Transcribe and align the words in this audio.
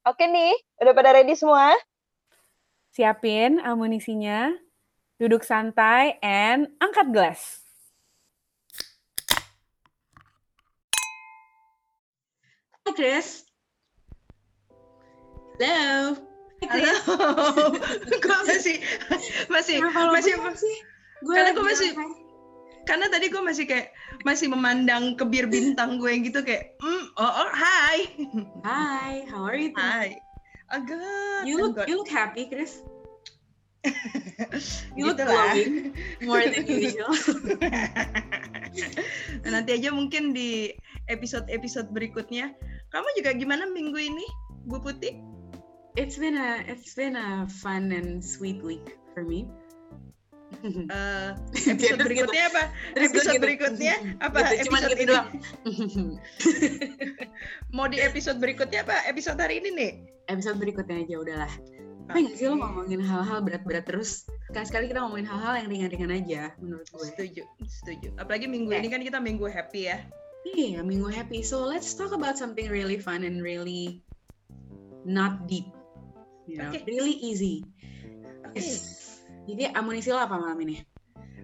Oke 0.00 0.24
nih, 0.24 0.56
udah 0.80 0.96
pada 0.96 1.12
ready 1.12 1.36
semua? 1.36 1.76
Siapin 2.88 3.60
amunisinya, 3.60 4.48
duduk 5.20 5.44
santai, 5.44 6.16
and 6.24 6.72
angkat 6.80 7.12
gelas. 7.12 7.60
Hai 12.80 12.92
Chris. 12.96 13.44
Halo. 15.60 16.16
Halo. 16.64 16.94
Kok 18.24 18.40
masih 18.48 18.80
masih 19.52 19.84
masih 19.84 20.34
sih? 20.56 20.76
Gue 21.20 21.36
karena 21.36 21.52
gue 21.52 21.64
masih 21.68 21.92
karena 22.90 23.06
tadi 23.06 23.30
gue 23.30 23.38
masih 23.38 23.70
kayak 23.70 23.94
masih 24.26 24.50
memandang 24.50 25.14
ke 25.14 25.22
bir 25.22 25.46
bintang 25.46 26.02
gue 26.02 26.10
gitu 26.26 26.42
kayak 26.42 26.74
mm, 26.82 27.14
oh, 27.14 27.22
oh 27.22 27.50
hi 27.54 28.10
Hi, 28.66 29.22
how 29.30 29.46
are 29.46 29.54
you? 29.54 29.70
hi 29.78 30.18
oh, 30.74 30.82
good 30.82 31.46
You 31.46 31.62
look 31.62 31.78
good. 31.78 31.86
you 31.86 32.02
look 32.02 32.10
happy, 32.10 32.50
Chris. 32.50 32.82
You 34.98 35.08
look 35.08 35.16
Gitu 35.16 35.24
glowing 35.24 35.74
more 36.26 36.44
than 36.44 36.68
usual. 36.84 37.14
Nah, 39.40 39.50
nanti 39.56 39.70
aja 39.80 39.88
mungkin 39.88 40.36
di 40.36 40.74
episode-episode 41.08 41.88
berikutnya 41.94 42.52
kamu 42.92 43.08
juga 43.16 43.30
gimana 43.38 43.70
minggu 43.72 43.96
ini 43.96 44.26
Bu 44.68 44.84
Putih 44.84 45.16
It's 45.98 46.20
been 46.20 46.38
a 46.38 46.62
it's 46.68 46.94
been 46.94 47.18
a 47.18 47.48
fun 47.50 47.90
and 47.90 48.22
sweet 48.22 48.62
week 48.62 49.00
for 49.10 49.26
me. 49.26 49.50
Eh, 50.92 51.30
Terus 51.56 51.66
episode 51.72 51.96
gitu. 51.96 52.04
berikutnya 52.04 52.42
apa 52.52 52.62
episode 52.92 53.32
gitu. 53.32 53.44
berikutnya 53.44 53.94
apa 54.20 54.38
Gitu, 54.44 54.68
cuman 54.68 54.80
episode 54.80 54.92
gitu 54.92 55.00
ini 55.00 55.08
doang. 55.08 55.28
mau 57.76 57.86
di 57.88 57.98
episode 58.00 58.38
berikutnya 58.38 58.84
apa 58.84 58.96
episode 59.08 59.40
hari 59.40 59.64
ini 59.64 59.70
nih 59.72 59.92
Episode 60.30 60.62
berikutnya 60.62 61.02
aja 61.02 61.14
udahlah. 61.18 61.52
Tapi 62.06 62.26
nggak 62.26 62.36
sih 62.38 62.46
lo 62.50 62.58
ngomongin 62.58 63.02
hal-hal 63.02 63.38
berat-berat 63.42 63.86
terus? 63.86 64.26
Sekali-sekali 64.50 64.90
kita 64.90 65.02
ngomongin 65.02 65.26
hal-hal 65.30 65.62
yang 65.62 65.68
ringan-ringan 65.70 66.10
aja 66.10 66.42
menurut 66.58 66.86
gue. 66.90 67.06
Setuju, 67.06 67.42
setuju. 67.66 68.08
Apalagi 68.18 68.46
minggu 68.50 68.70
Oke. 68.70 68.78
ini 68.82 68.88
kan 68.90 69.02
kita 69.02 69.18
minggu 69.22 69.46
happy 69.46 69.90
ya. 69.90 70.02
Iya, 70.54 70.82
minggu 70.82 71.06
happy. 71.06 71.42
So 71.42 71.62
let's 71.66 71.94
talk 71.94 72.10
about 72.10 72.34
something 72.38 72.66
really 72.66 72.98
fun 72.98 73.22
and 73.22 73.42
really 73.42 74.02
not 75.06 75.46
deep. 75.46 75.70
You 76.50 76.62
know, 76.62 76.70
Oke. 76.74 76.82
really 76.90 77.14
easy. 77.22 77.62
Oke. 78.42 78.58
Yes. 78.58 78.99
Jadi 79.48 79.64
amunisi 79.72 80.12
lo 80.12 80.20
apa 80.20 80.36
malam 80.36 80.58
ini? 80.64 80.80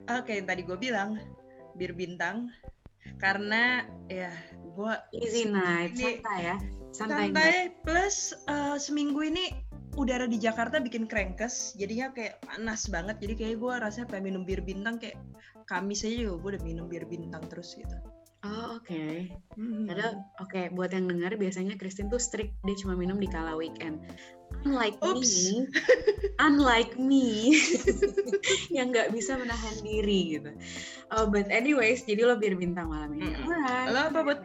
Oke, 0.06 0.38
yang 0.38 0.46
tadi 0.46 0.62
gue 0.62 0.78
bilang 0.78 1.18
bir 1.76 1.92
bintang 1.92 2.48
karena 3.20 3.84
ya 4.08 4.32
gue 4.76 4.92
Easy 5.16 5.48
night, 5.48 5.96
Ini- 5.96 6.20
santai 6.20 6.40
ya. 6.42 6.56
Santai. 6.96 7.28
santai 7.28 7.54
plus 7.84 8.32
eh, 8.48 8.76
seminggu 8.80 9.20
ini 9.20 9.52
udara 10.00 10.24
di 10.24 10.40
Jakarta 10.40 10.80
bikin 10.80 11.04
krengkes 11.08 11.76
jadinya 11.76 12.12
kayak 12.12 12.40
panas 12.44 12.88
banget 12.88 13.16
jadi 13.20 13.34
kayak 13.36 13.56
gue 13.60 13.72
rasanya 13.80 14.06
pengen 14.08 14.24
minum 14.32 14.42
bir 14.48 14.60
bintang 14.64 14.96
kayak 15.00 15.16
Kamis 15.66 16.06
aja 16.06 16.14
juga 16.30 16.34
gue 16.40 16.50
udah 16.56 16.62
minum 16.62 16.86
bir 16.86 17.04
bintang 17.10 17.42
terus 17.50 17.74
gitu. 17.74 17.96
Oh, 18.46 18.78
oke. 18.78 19.02
Hmm. 19.58 19.90
Padahal 19.90 20.22
oke, 20.38 20.62
buat 20.78 20.94
yang 20.94 21.10
dengar 21.10 21.34
biasanya 21.34 21.74
Christine 21.74 22.06
tuh 22.06 22.22
strict 22.22 22.54
dia 22.62 22.76
cuma 22.78 22.94
minum 22.94 23.18
di 23.18 23.26
kala 23.26 23.58
weekend. 23.58 23.98
Unlike 24.62 25.02
Oops. 25.02 25.18
me, 25.18 25.66
unlike 26.46 26.94
me 26.94 27.58
yang 28.76 28.94
nggak 28.94 29.10
bisa 29.10 29.34
menahan 29.34 29.76
diri 29.82 30.38
gitu. 30.38 30.50
Oh, 31.10 31.26
but 31.26 31.50
anyways, 31.50 32.06
jadi 32.06 32.22
lo 32.30 32.38
bir 32.38 32.54
bintang 32.54 32.94
malam 32.94 33.18
ini. 33.18 33.26
Mm-mm. 33.34 33.50
Alright. 33.50 33.90
Lo 33.90 34.00
apa 34.06 34.20
buat? 34.22 34.40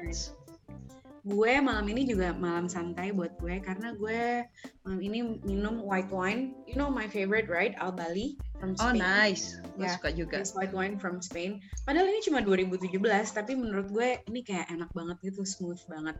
gue 1.21 1.53
malam 1.61 1.85
ini 1.85 2.09
juga 2.09 2.33
malam 2.33 2.65
santai 2.65 3.13
buat 3.13 3.37
gue 3.37 3.61
karena 3.61 3.93
gue 3.93 4.41
malam 4.81 4.99
ini 5.05 5.37
minum 5.45 5.85
white 5.85 6.09
wine. 6.09 6.57
You 6.65 6.81
know 6.81 6.89
my 6.89 7.05
favorite, 7.05 7.45
right? 7.45 7.77
Al 7.77 7.93
Bali 7.93 8.41
from 8.61 8.77
Oh 8.77 8.93
Spain. 8.93 9.01
nice, 9.01 9.57
gue 9.73 9.83
Ya, 9.83 9.97
suka 9.97 10.09
juga. 10.13 10.37
This 10.37 10.53
white 10.53 10.71
wine 10.71 11.01
from 11.01 11.17
Spain. 11.19 11.57
Padahal 11.81 12.05
ini 12.07 12.21
cuma 12.21 12.45
2017, 12.45 12.93
tapi 13.33 13.57
menurut 13.57 13.89
gue 13.89 14.21
ini 14.29 14.45
kayak 14.45 14.69
enak 14.69 14.93
banget 14.93 15.17
gitu, 15.25 15.41
smooth 15.41 15.81
banget. 15.89 16.15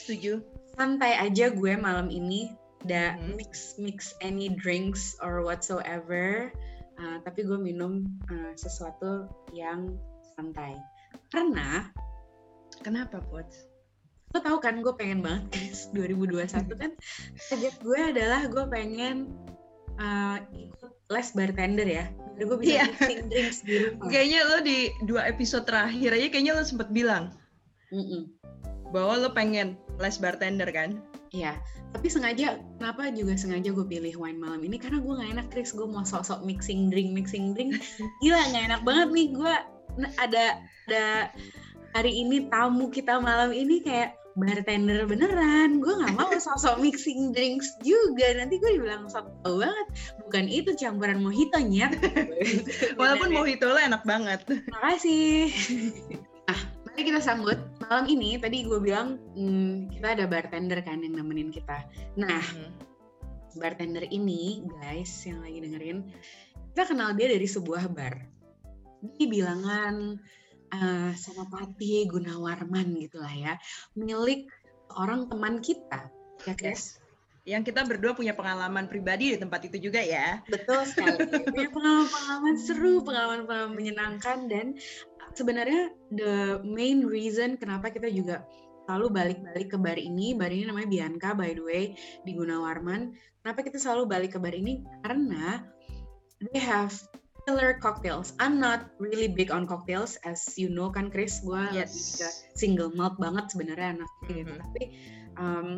Setuju. 0.00 0.40
Santai 0.72 1.20
aja 1.20 1.52
gue 1.52 1.72
malam 1.76 2.08
ini, 2.08 2.48
da 2.82 3.12
Mhm. 3.14 3.36
mix 3.36 3.76
mix 3.76 3.98
any 4.18 4.48
drinks 4.48 5.20
or 5.20 5.44
whatsoever. 5.44 6.48
Uh, 6.96 7.20
tapi 7.22 7.44
gue 7.44 7.60
minum 7.60 8.08
uh, 8.26 8.56
sesuatu 8.56 9.28
yang 9.52 9.92
santai. 10.32 10.80
Karena 11.28 11.92
Kenapa 12.76 13.20
buat? 13.28 13.48
lo 14.34 14.42
tau 14.42 14.60
kan 14.60 14.76
gue 14.76 14.92
pengen 14.92 15.24
banget 15.24 15.48
guys 15.48 15.88
2021 15.96 16.68
kan 16.76 16.92
target 17.48 17.74
gue 17.80 18.00
adalah 18.12 18.44
gue 18.44 18.64
pengen 18.68 19.32
uh, 19.96 20.36
ikut 20.52 20.75
les 21.06 21.28
bartender 21.32 21.86
ya. 21.86 22.04
Biar 22.36 22.44
gue 22.46 22.58
bisa 22.60 22.70
Iya. 22.72 22.84
mixing 22.92 23.24
drinks 23.30 23.58
di 23.64 23.74
rumah. 23.80 24.08
Kayaknya 24.10 24.40
lo 24.44 24.56
di 24.60 24.78
dua 25.06 25.22
episode 25.26 25.64
terakhir 25.64 26.10
aja 26.12 26.26
kayaknya 26.28 26.52
lo 26.52 26.62
sempet 26.62 26.88
bilang 26.92 27.32
Mm-mm. 27.88 28.28
bahwa 28.90 29.14
lo 29.22 29.30
pengen 29.32 29.78
les 29.96 30.16
bartender 30.18 30.68
kan? 30.68 31.00
Iya, 31.34 31.58
tapi 31.90 32.06
sengaja 32.06 32.56
kenapa 32.78 33.10
juga 33.10 33.34
sengaja 33.34 33.74
gue 33.74 33.86
pilih 33.86 34.14
wine 34.16 34.38
malam 34.38 34.62
ini? 34.62 34.78
Karena 34.78 35.02
gue 35.02 35.10
nggak 35.10 35.32
enak 35.36 35.46
Chris. 35.50 35.74
Gue 35.74 35.84
mau 35.84 36.06
sok-sok 36.06 36.44
mixing 36.44 36.88
drink 36.88 37.10
mixing 37.12 37.52
drink. 37.52 37.76
Gila 38.22 38.40
nggak 38.52 38.64
enak 38.72 38.82
banget 38.86 39.08
nih. 39.10 39.26
Gue 39.34 39.54
ada 40.20 40.44
ada 40.86 41.04
hari 41.96 42.12
ini 42.14 42.46
tamu 42.52 42.92
kita 42.92 43.16
malam 43.18 43.50
ini 43.50 43.80
kayak 43.80 44.12
bartender 44.36 45.08
beneran 45.08 45.80
gue 45.80 45.94
nggak 45.96 46.12
mau 46.12 46.28
sok-sok 46.28 46.76
mixing 46.84 47.32
drinks 47.32 47.72
juga 47.80 48.36
nanti 48.36 48.60
gue 48.60 48.76
dibilang 48.76 49.08
sok 49.08 49.32
tau 49.40 49.64
banget 49.64 49.88
bukan 50.20 50.44
itu 50.44 50.76
campuran 50.76 51.24
mojito 51.24 51.56
nyet 51.56 51.96
Walaupun 53.00 53.30
mojito 53.32 53.66
lo 53.68 53.78
enak 53.80 54.02
banget. 54.04 54.40
Makasih. 54.70 55.50
Nah, 56.46 56.60
mari 56.86 57.02
kita 57.02 57.20
sambut 57.20 57.58
malam 57.86 58.06
ini. 58.08 58.36
Tadi 58.40 58.66
gue 58.66 58.78
bilang 58.80 59.20
hmm, 59.34 59.92
kita 59.92 60.16
ada 60.18 60.24
bartender 60.28 60.80
kan 60.82 61.02
yang 61.02 61.16
nemenin 61.18 61.50
kita. 61.52 61.84
Nah, 62.18 62.42
bartender 63.56 64.04
ini, 64.12 64.64
guys, 64.80 65.24
yang 65.24 65.40
lagi 65.40 65.58
dengerin, 65.64 65.98
kita 66.74 66.92
kenal 66.92 67.16
dia 67.16 67.32
dari 67.32 67.48
sebuah 67.48 67.88
bar. 67.92 68.14
Di 69.16 69.28
bilangan 69.28 70.18
uh, 70.72 71.12
Senopati 71.14 72.06
Gunawarman 72.08 72.96
gitulah 72.98 73.32
ya, 73.32 73.54
milik 73.94 74.50
orang 74.94 75.26
teman 75.30 75.60
kita. 75.60 76.10
Ya, 76.44 76.54
guys. 76.54 76.98
Yang 77.46 77.70
kita 77.70 77.86
berdua 77.86 78.18
punya 78.18 78.34
pengalaman 78.34 78.90
pribadi 78.90 79.30
di 79.34 79.38
tempat 79.38 79.62
itu 79.70 79.78
juga 79.78 80.02
ya. 80.02 80.42
Betul 80.50 80.82
sekali. 80.82 81.30
Punya 81.46 81.70
pengalaman-pengalaman 81.70 82.56
seru, 82.58 83.06
pengalaman-pengalaman 83.06 83.74
menyenangkan 83.78 84.50
dan 84.50 84.74
sebenarnya 85.38 85.94
the 86.10 86.58
main 86.66 87.06
reason 87.06 87.54
kenapa 87.54 87.94
kita 87.94 88.10
juga 88.10 88.42
selalu 88.86 89.06
balik-balik 89.14 89.68
ke 89.74 89.78
bar 89.78 89.98
ini, 89.98 90.34
bar 90.34 90.50
ini 90.50 90.66
namanya 90.66 90.88
Bianca 90.90 91.34
by 91.34 91.54
the 91.54 91.62
way 91.62 91.84
di 92.22 92.34
Gunawarman. 92.34 93.14
Kenapa 93.42 93.62
kita 93.62 93.78
selalu 93.78 94.10
balik 94.10 94.30
ke 94.34 94.38
bar 94.42 94.54
ini? 94.54 94.82
Karena 95.06 95.62
they 96.38 96.58
have 96.58 96.94
killer 97.46 97.78
cocktails. 97.78 98.34
I'm 98.42 98.58
not 98.58 98.90
really 98.98 99.30
big 99.30 99.54
on 99.54 99.70
cocktails 99.70 100.18
as 100.26 100.42
you 100.58 100.66
know 100.66 100.90
kan 100.90 101.08
Chris, 101.08 101.38
gue 101.40 101.62
Yes. 101.70 102.18
single 102.58 102.90
malt 102.92 103.14
banget 103.16 103.54
sebenarnya 103.54 103.94
anaknya 103.96 104.34
gitu. 104.34 104.50
Mhm. 104.50 104.60
Tapi 104.60 104.82
um, 105.38 105.68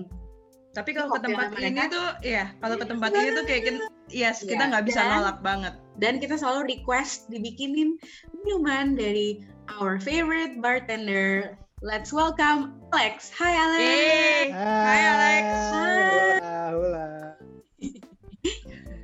Tapi 0.69 0.91
kalau 0.95 1.11
ke 1.13 1.21
tempat 1.25 1.49
mereka- 1.53 1.69
ini 1.69 1.83
tuh, 1.91 2.09
ya 2.23 2.45
kalau 2.61 2.77
ke 2.77 2.87
tempat 2.87 3.11
ini 3.13 3.29
tuh 3.35 3.45
kayak 3.45 3.63
kan, 3.67 3.77
yes 4.25 4.41
kita 4.41 4.65
Iya, 4.65 4.71
nggak 4.73 4.85
bisa 4.87 5.01
dan- 5.05 5.11
nolak 5.13 5.39
banget. 5.45 5.75
dan 5.99 6.15
kita 6.17 6.35
selalu 6.39 6.71
request 6.71 7.27
dibikinin 7.29 7.99
minuman 8.33 8.95
dari 8.95 9.43
our 9.77 10.01
favorite 10.01 10.61
bartender. 10.65 11.53
Let's 11.81 12.11
welcome 12.11 12.79
Alex. 12.91 13.29
Hi 13.37 13.53
Alex. 13.55 13.83
Yeay. 13.83 14.43
Hai, 14.51 15.01
Alex. 15.13 15.47
Hola, 15.69 16.59
hola. 16.73 17.09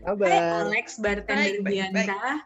Hai. 0.05 0.39
Alex, 0.63 0.87
bartender 1.01 1.59
Baik, 1.61 1.65
baik, 1.65 1.91
Bianca. 1.93 2.45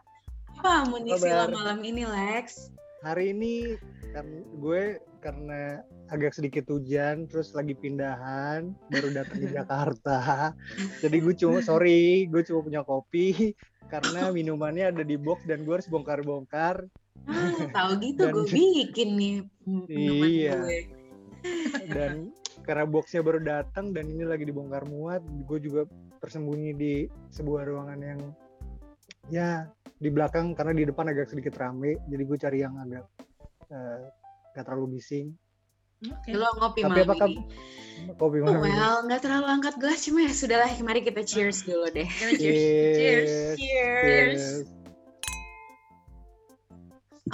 Apa 0.58 0.82
amunisi 0.84 1.30
malam 1.30 1.78
ini 1.80 2.02
Lex? 2.02 2.74
Hari 3.06 3.30
ini 3.30 3.78
kan 4.10 4.26
gue 4.58 4.98
karena 5.22 5.82
agak 6.08 6.34
sedikit 6.34 6.66
hujan, 6.66 7.30
terus 7.30 7.54
lagi 7.54 7.78
pindahan, 7.78 8.74
baru 8.90 9.14
datang 9.14 9.38
di 9.38 9.48
Jakarta. 9.58 10.50
Jadi 10.98 11.16
gue 11.22 11.34
cuma 11.38 11.62
sorry, 11.68 12.26
gue 12.26 12.42
cuma 12.42 12.66
punya 12.66 12.82
kopi 12.82 13.54
karena 13.86 14.34
minumannya 14.34 14.90
ada 14.90 15.02
di 15.06 15.14
box 15.14 15.46
dan 15.46 15.62
gue 15.62 15.78
harus 15.78 15.86
bongkar-bongkar. 15.86 16.90
Ah, 17.28 17.54
tahu 17.70 17.90
gitu 18.02 18.26
Dan- 18.26 18.34
gue 18.34 18.44
bikin 18.58 19.08
nih 19.14 19.34
minuman 19.62 20.26
Iya. 20.26 20.52
gue. 20.58 20.78
Dan 21.86 22.12
karena 22.66 22.84
boxnya 22.84 23.22
baru 23.22 23.38
datang 23.40 23.94
dan 23.94 24.10
ini 24.10 24.26
lagi 24.26 24.42
dibongkar 24.42 24.82
muat, 24.90 25.22
gue 25.46 25.58
juga 25.62 25.86
tersembunyi 26.18 26.74
di 26.74 26.94
sebuah 27.30 27.62
ruangan 27.62 28.00
yang 28.02 28.20
ya 29.28 29.68
di 29.98 30.08
belakang 30.08 30.54
karena 30.54 30.72
di 30.72 30.84
depan 30.86 31.10
agak 31.10 31.28
sedikit 31.28 31.58
rame, 31.58 31.98
jadi 32.06 32.22
gue 32.22 32.38
cari 32.38 32.58
yang 32.62 32.74
agak 32.78 33.04
eh, 33.68 34.00
gak 34.54 34.64
terlalu 34.64 34.98
bising. 34.98 35.34
Oke. 36.06 36.30
Lo 36.30 36.46
ngopi 36.62 36.86
Tapi 36.86 36.90
malam 36.94 37.06
apakah 37.10 37.26
ini. 37.26 37.42
kopi 38.14 38.38
malam 38.38 38.62
ini? 38.62 38.70
Well, 38.70 38.96
nggak 39.10 39.20
terlalu 39.26 39.46
angkat 39.50 39.74
gelas 39.82 40.06
cuma 40.06 40.22
ya 40.22 40.30
sudahlah. 40.30 40.70
Mari 40.78 41.02
kita 41.02 41.26
cheers 41.26 41.66
dulu 41.66 41.90
deh. 41.90 42.06
Kita 42.06 42.38
cheers. 42.38 42.62
Cheers. 42.94 43.30
Cheers. 43.58 44.44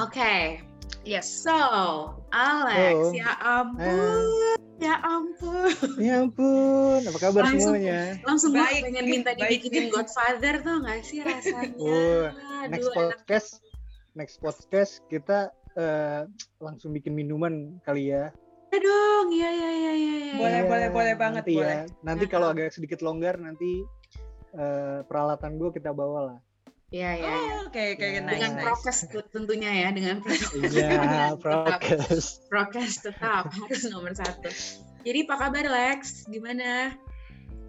Oke. 0.01 0.17
Cheers. 0.17 0.73
Yes. 1.05 1.29
So, 1.29 1.53
Alex, 2.33 2.97
Oh. 2.97 3.13
ya 3.13 3.37
ampun, 3.37 4.57
ya 4.85 4.95
ampun. 5.01 5.73
Ya 5.97 6.15
ampun, 6.21 7.01
apa 7.03 7.19
kabar 7.19 7.43
Langsung- 7.43 7.73
semuanya? 7.73 8.01
Langsung 8.23 8.51
gue 8.53 8.61
Baik, 8.61 8.83
pengen 8.85 9.05
minta 9.05 9.31
baik. 9.33 9.41
dibikinin 9.41 9.87
Godfather 9.89 10.55
tuh 10.61 10.77
gak 10.81 10.99
sih 11.03 11.19
rasanya? 11.27 11.73
Oh, 11.77 12.25
Next 12.65 12.85
Aduh, 12.85 12.93
enak. 12.93 12.95
podcast, 12.95 13.49
next 14.15 14.37
podcast 14.39 14.93
kita 15.09 15.39
eh, 15.75 16.23
langsung 16.59 16.93
bikin 16.93 17.13
minuman 17.13 17.81
kali 17.83 18.13
ya. 18.13 18.29
Ya 18.69 18.79
dong, 18.79 19.27
iya 19.31 19.49
iya 19.49 19.71
iya 19.71 19.93
iya. 19.93 20.15
iya. 20.21 20.35
Boleh, 20.35 20.61
Iya, 20.61 20.69
boleh, 20.69 20.89
boleh 20.91 21.15
banget, 21.15 21.43
nanti 21.43 21.55
boleh. 21.55 21.79
Ya. 21.81 22.03
Nanti 22.03 22.25
kalau 22.27 22.47
agak 22.51 22.71
sedikit 22.71 23.01
longgar 23.01 23.35
nanti 23.37 23.83
eh, 24.53 25.01
peralatan 25.03 25.57
gue 25.57 25.71
kita 25.73 25.91
bawa 25.91 26.21
lah. 26.29 26.39
Iya 26.95 27.11
iya. 27.19 27.27
iya. 27.27 27.35
Oh, 27.59 27.67
Oke, 27.67 27.83
oke, 27.99 28.07
Ya. 28.07 28.23
nice, 28.23 28.33
Dengan 28.39 28.53
nice. 28.55 28.63
prokes 28.63 28.99
tuh 29.11 29.25
tentunya 29.35 29.71
ya, 29.75 29.89
dengan 29.91 30.17
prokes. 30.23 30.51
Iya, 30.55 30.91
prokes. 31.43 32.25
Prokes 32.47 32.95
tetap 33.03 33.51
harus 33.59 33.83
nomor 33.91 34.15
satu. 34.15 34.47
Jadi 35.03 35.19
apa 35.27 35.35
kabar 35.37 35.67
Lex? 35.67 36.31
Gimana? 36.31 36.95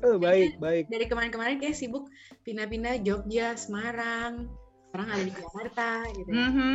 Oh, 0.05 0.21
baik, 0.21 0.61
baik. 0.61 0.85
Dari 0.93 1.09
kemarin-kemarin 1.09 1.57
kayak 1.57 1.73
sibuk 1.73 2.05
pindah-pindah 2.45 3.01
Jogja, 3.01 3.57
Semarang. 3.57 4.45
Sekarang 4.93 5.07
ada 5.09 5.23
di 5.25 5.33
Jakarta 5.33 5.87
gitu. 6.13 6.29
Mhm. 6.29 6.73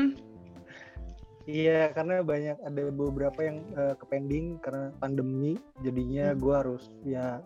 Iya, 1.47 1.95
karena 1.95 2.21
banyak 2.21 2.59
ada 2.61 2.83
beberapa 2.91 3.41
yang 3.41 3.63
eh, 3.73 3.95
kepending 3.97 4.59
karena 4.59 4.91
pandemi, 4.99 5.55
jadinya 5.81 6.35
Hmm. 6.35 6.39
gue 6.39 6.55
harus 6.55 6.85
ya 7.03 7.39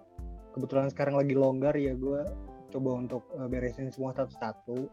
kebetulan 0.56 0.88
sekarang 0.88 1.14
lagi 1.14 1.34
longgar 1.36 1.76
ya 1.76 1.92
gue 1.92 2.24
coba 2.74 2.90
untuk 2.98 3.22
eh, 3.32 3.46
beresin 3.46 3.88
semua 3.88 4.10
satu-satu 4.12 4.90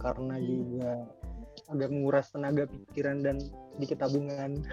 karena 0.00 0.34
Hmm. 0.34 0.46
juga 0.48 0.92
agak 1.68 1.88
menguras 1.88 2.26
tenaga 2.28 2.64
pikiran 2.64 3.20
dan 3.20 3.36
sedikit 3.76 4.00
tabungan. 4.00 4.64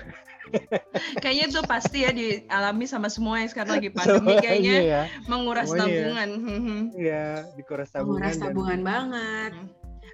Kayaknya 1.21 1.45
itu 1.45 1.59
pasti 1.61 1.97
ya 2.01 2.11
dialami 2.11 2.87
sama 2.87 3.05
semua 3.05 3.37
yang 3.37 3.51
sekarang 3.51 3.77
lagi 3.77 3.91
pandemi 3.91 4.17
Semuanya 4.33 4.41
kayaknya 4.41 4.75
ya, 4.81 5.01
menguras 5.27 5.67
Semuanya 5.67 5.83
tabungan. 5.85 6.29
Mhm. 6.33 6.77
ya 6.97 7.25
dikuras 7.53 7.89
tabungan. 7.91 8.09
Menguras 8.17 8.33
dan- 8.33 8.43
tabungan 8.47 8.81
banget. 8.81 9.51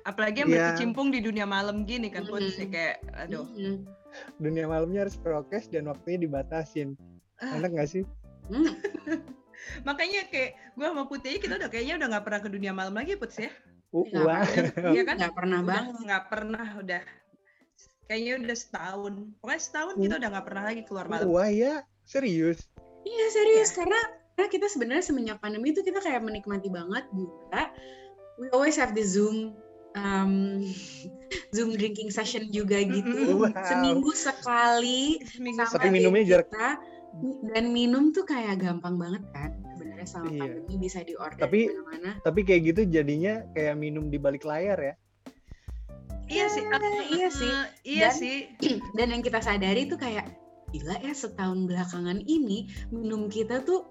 Apalagi 0.03 0.37
yang 0.37 0.49
Iya. 0.49 0.57
berkecimpung 0.59 1.07
di 1.09 1.19
dunia 1.19 1.45
malam 1.45 1.81
gini 1.81 2.09
kan, 2.09 2.25
Put. 2.25 2.41
Mhm. 2.43 2.67
kayak 2.67 2.95
aduh. 3.15 3.45
Dunia 4.35 4.65
malamnya 4.65 5.03
harus 5.03 5.15
prokes 5.15 5.67
dan 5.67 5.85
waktunya 5.85 6.19
dibatasin. 6.19 6.97
Ah. 7.37 7.55
Enak 7.55 7.71
gak 7.73 7.89
sih? 7.89 8.03
Hmm. 8.47 8.73
Makanya 9.83 10.27
kayak 10.27 10.51
gue 10.73 10.85
sama 10.85 11.03
Putih 11.05 11.37
kita 11.37 11.57
udah 11.57 11.69
kayaknya 11.69 11.95
udah 11.97 12.07
nggak 12.11 12.25
pernah 12.25 12.41
ke 12.41 12.49
dunia 12.49 12.71
malam 12.71 12.93
lagi, 12.93 13.15
Put 13.15 13.31
ya. 13.35 13.51
Uh, 13.89 14.03
Nggak 14.05 14.23
wah. 14.23 14.41
pernah. 14.43 14.91
Iya 14.95 15.01
kan? 15.03 15.15
Nggak 15.17 15.35
pernah 15.35 15.59
Udah 15.59 15.69
banget. 15.71 15.93
nggak 16.03 16.23
pernah 16.27 16.65
udah. 16.77 17.01
Kayaknya 18.05 18.33
udah 18.39 18.57
setahun. 18.57 19.13
Pokoknya 19.39 19.61
setahun 19.61 19.93
kita 19.97 20.13
udah 20.19 20.29
nggak 20.29 20.45
pernah 20.45 20.63
lagi 20.63 20.81
keluar 20.83 21.05
malam. 21.07 21.25
Wah 21.27 21.49
ya, 21.49 21.73
serius. 22.03 22.59
Iya 23.01 23.25
serius 23.31 23.69
karena 23.71 23.97
karena 24.35 24.49
kita 24.51 24.67
sebenarnya 24.67 25.03
semenjak 25.05 25.37
pandemi 25.39 25.71
itu 25.71 25.81
kita 25.81 26.01
kayak 26.01 26.21
menikmati 26.21 26.69
banget 26.69 27.05
juga. 27.13 27.71
We 28.35 28.51
always 28.51 28.75
have 28.75 28.91
the 28.91 29.01
Zoom 29.01 29.55
um, 29.95 30.59
Zoom 31.55 31.73
drinking 31.73 32.11
session 32.11 32.51
juga 32.51 32.83
gitu. 32.83 33.41
Wow. 33.41 33.53
Seminggu 33.63 34.11
sekali 34.11 35.23
Seminggu 35.23 35.63
sekali. 35.65 35.89
minumnya 35.89 36.23
jarak- 36.27 36.51
kita 36.51 36.69
dan 37.47 37.71
minum 37.71 38.09
tuh 38.09 38.23
kayak 38.23 38.59
gampang 38.59 38.95
banget 38.95 39.23
kan 39.31 39.51
sebenarnya 39.71 40.05
sama 40.05 40.27
Iya. 40.27 40.39
pandemi 40.41 40.75
bisa 40.77 40.99
diorder 41.01 41.39
Tapi- 41.39 41.71
mana 41.81 42.11
Tapi 42.19 42.39
kayak 42.41 42.61
gitu 42.65 42.81
jadinya 42.85 43.33
kayak 43.51 43.75
minum 43.75 44.07
di 44.07 44.17
balik 44.17 44.43
layar 44.43 44.77
ya. 44.77 44.95
Iya 46.25 46.45
sih. 46.49 46.63
iya 47.11 47.29
sih. 47.29 47.45
Eh, 47.47 47.65
Iya 47.85 48.09
Dan- 48.09 48.17
sih. 48.17 48.37
dan 48.97 49.07
yang 49.09 49.21
kita 49.21 49.39
sadari 49.39 49.85
tuh 49.85 49.95
kayak 49.95 50.25
gila 50.67 50.97
ya 50.97 51.13
setahun 51.13 51.63
belakangan 51.63 52.19
ini 52.21 52.65
minum 52.89 53.27
kita 53.27 53.61
tuh 53.61 53.85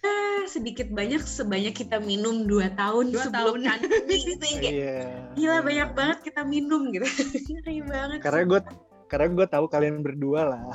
ah, 0.00 0.42
sedikit 0.46 0.88
banyak 0.88 1.20
sebanyak 1.20 1.76
kita 1.76 2.00
minum 2.00 2.42
dua 2.42 2.72
tahun 2.72 3.12
Dua 3.12 3.22
sebelum 3.22 3.60
tahun. 3.60 3.86
pandemi 3.86 4.16
gitu 4.18 4.44
ya 4.44 4.56
kayak 4.56 4.72
Iya. 4.72 4.98
gila 5.36 5.46
iya. 5.52 5.62
banyak 5.62 5.88
banget 5.92 6.18
kita 6.24 6.42
minum 6.42 6.80
gitu 6.90 7.06
ngeri 7.54 7.78
banget 7.84 8.18
Karena 8.18 8.42
sih. 8.42 8.48
gue 8.48 8.60
karena 9.06 9.26
gue 9.32 9.46
tahu 9.46 9.66
kalian 9.70 10.02
berdua 10.02 10.42
lah. 10.50 10.62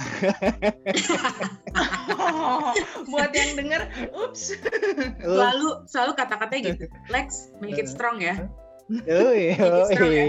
buat 3.12 3.32
yang 3.32 3.52
denger, 3.60 3.82
ups. 4.16 4.56
selalu 5.20 5.68
selalu 5.88 6.12
kata-katanya 6.16 6.62
gitu 6.76 6.86
Lex 7.10 7.52
make 7.60 7.78
it 7.78 7.88
strong 7.88 8.20
ya 8.20 8.36
Oh 9.08 9.32
iya. 9.32 9.56
strong 9.88 10.12
ya? 10.12 10.26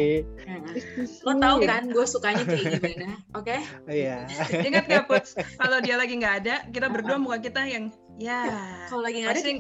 lo 1.26 1.32
tahu 1.34 1.56
kan 1.66 1.82
gue 1.90 2.06
sukanya 2.06 2.46
kayak 2.46 2.78
gimana 2.78 3.18
oke 3.34 3.56
Iya. 3.90 4.30
Ingat 4.70 4.84
gak, 4.86 5.04
Put? 5.10 5.24
Kalau 5.58 5.82
dia 5.82 5.98
lagi 5.98 6.14
nggak 6.14 6.34
ada, 6.46 6.54
kita 6.70 6.86
berdua 6.86 7.18
muka 7.18 7.42
kita 7.42 7.66
yang 7.66 7.90
ya. 8.22 8.46
kalau 8.86 9.02
lagi 9.02 9.26
nggak 9.26 9.34
ada 9.34 9.42
Pasti 9.42 9.52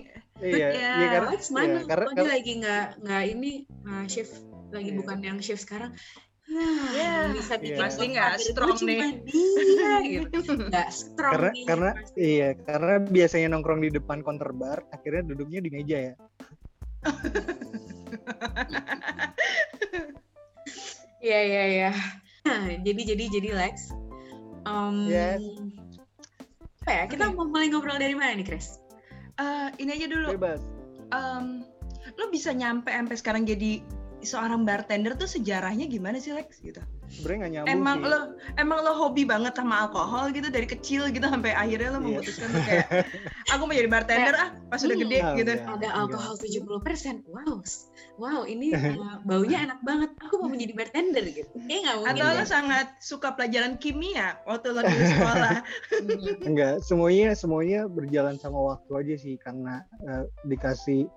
Iya, 0.42 0.74
Ya, 0.74 0.74
iya 0.74 1.06
karena 1.18 1.28
Lex 1.34 1.42
mana 1.54 1.66
iya, 1.66 1.80
karena, 1.86 2.06
kok 2.10 2.14
dia 2.18 2.30
lagi 2.34 2.52
nggak 2.58 2.86
nggak 3.06 3.22
ini 3.30 3.52
uh, 3.86 4.04
shift 4.10 4.34
lagi 4.74 4.90
Iya. 4.90 4.98
bukan 4.98 5.18
yang 5.22 5.38
shift 5.38 5.62
sekarang 5.62 5.94
Ya, 6.92 7.32
bisa 7.32 7.56
bikin 7.56 7.80
pasti 7.80 8.04
nggak 8.12 8.32
strong 8.40 8.78
nih. 8.84 9.24
dia 9.24 9.92
gitu 10.20 10.52
nggak 10.68 10.88
strong 10.92 11.32
karena 11.32 11.50
nih 11.54 11.64
karena 11.64 11.90
iya 12.20 12.48
karena 12.56 12.94
biasanya 13.00 13.48
nongkrong 13.56 13.80
di 13.80 13.90
depan 13.94 14.20
counter 14.20 14.52
bar 14.52 14.84
akhirnya 14.92 15.32
duduknya 15.32 15.60
di 15.64 15.70
meja 15.72 15.98
ya. 16.12 16.14
Iya 21.22 21.38
iya 21.46 21.62
iya. 21.70 21.90
Nah, 22.42 22.82
jadi 22.82 23.14
jadi 23.14 23.24
jadi 23.30 23.50
Lex. 23.54 23.94
Um, 24.66 25.06
Yes. 25.06 25.38
Apa 26.82 26.90
ya? 26.90 27.04
Kita 27.06 27.30
mau 27.30 27.46
mulai 27.46 27.70
ngobrol 27.70 27.94
dari 27.94 28.18
mana 28.18 28.34
nih, 28.34 28.42
Chris? 28.42 28.82
Eh, 29.38 29.70
ini 29.78 29.94
aja 29.94 30.10
dulu. 30.10 30.34
Bebas. 30.34 30.58
Em, 31.14 31.62
lo 32.18 32.26
bisa 32.34 32.50
nyampe 32.50 32.90
sampai 32.90 33.14
sekarang 33.14 33.46
jadi 33.46 33.78
seorang 34.24 34.62
bartender 34.64 35.14
tuh 35.14 35.26
sejarahnya 35.26 35.86
gimana 35.86 36.18
sih 36.18 36.32
Lex 36.32 36.58
gitu? 36.62 36.80
Sebenarnya 37.12 37.38
nggak 37.38 37.52
nyambung 37.52 37.72
Emang 37.76 37.98
sih. 38.00 38.08
lo 38.08 38.18
emang 38.56 38.78
lo 38.80 38.92
hobi 38.96 39.22
banget 39.28 39.52
sama 39.52 39.84
alkohol 39.84 40.32
gitu 40.32 40.48
dari 40.48 40.64
kecil 40.64 41.12
gitu 41.12 41.28
sampai 41.28 41.52
akhirnya 41.52 41.92
lo 41.92 42.00
Iya. 42.00 42.06
memutuskan 42.08 42.48
tuh 42.48 42.62
kayak 42.64 42.88
aku 43.52 43.62
mau 43.68 43.74
jadi 43.76 43.90
bartender 43.92 44.34
ah 44.34 44.48
pas 44.72 44.80
udah 44.80 44.96
gede 44.96 45.18
enggak, 45.20 45.36
gitu. 45.36 45.52
enggak. 45.52 45.76
Ada 45.76 45.88
alkohol 45.92 46.34
70%. 46.40 47.28
Wow. 47.28 47.54
Wow, 48.16 48.40
ini 48.48 48.72
uh, 48.72 49.20
baunya 49.28 49.68
enak 49.68 49.80
banget. 49.84 50.10
Aku 50.24 50.40
mau 50.40 50.48
menjadi 50.48 50.72
bartender 50.72 51.24
gitu. 51.28 51.52
Nggak 51.52 51.94
mungkin. 52.00 52.16
Atau 52.16 52.26
ya. 52.32 52.36
lo 52.40 52.44
sangat 52.48 52.86
suka 53.04 53.28
pelajaran 53.36 53.76
kimia 53.76 54.40
waktu 54.48 54.72
lo 54.72 54.80
di 54.80 54.96
sekolah. 54.96 55.56
Enggak, 56.48 56.80
semuanya 56.80 57.36
semuanya 57.36 57.84
berjalan 57.92 58.40
sama 58.40 58.72
waktu 58.72 58.90
aja 58.96 59.14
sih 59.20 59.34
karena 59.36 59.84
eh, 60.08 60.24
dikasih 60.48 61.12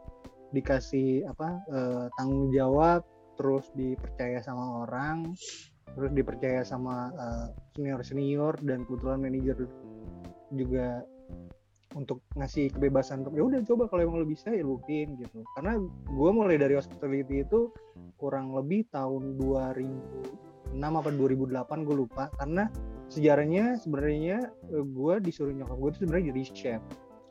dikasih 0.55 1.27
apa 1.27 1.59
eh, 1.67 2.05
tanggung 2.15 2.55
jawab, 2.55 3.03
terus 3.35 3.67
dipercaya 3.75 4.39
sama 4.39 4.87
orang, 4.87 5.35
terus 5.93 6.11
dipercaya 6.15 6.63
sama 6.63 7.11
senior 7.75 8.01
senior 8.01 8.53
dan 8.63 8.87
kebetulan 8.87 9.19
manajer 9.19 9.67
juga 10.55 11.03
untuk 11.95 12.19
ngasih 12.35 12.75
kebebasan 12.75 13.23
untuk 13.23 13.39
ya 13.39 13.43
udah 13.47 13.59
coba 13.63 13.87
kalau 13.87 14.01
emang 14.03 14.17
lo 14.23 14.27
bisa 14.27 14.51
ya 14.51 14.63
buktiin 14.67 15.15
gitu. 15.19 15.43
Karena 15.55 15.79
gue 16.11 16.29
mulai 16.35 16.59
dari 16.59 16.75
hospitality 16.75 17.47
itu 17.47 17.71
kurang 18.19 18.51
lebih 18.51 18.87
tahun 18.91 19.39
2006 19.39 20.75
apa 20.75 21.09
2008 21.11 21.87
gue 21.87 21.95
lupa 21.95 22.27
karena 22.35 22.67
sejarahnya 23.07 23.79
sebenarnya 23.79 24.51
gue 24.71 25.13
disuruh 25.23 25.55
nyokap 25.55 25.77
gue 25.77 25.89
itu 25.93 25.99
sebenarnya 26.03 26.25
jadi 26.35 26.41
chef 26.51 26.81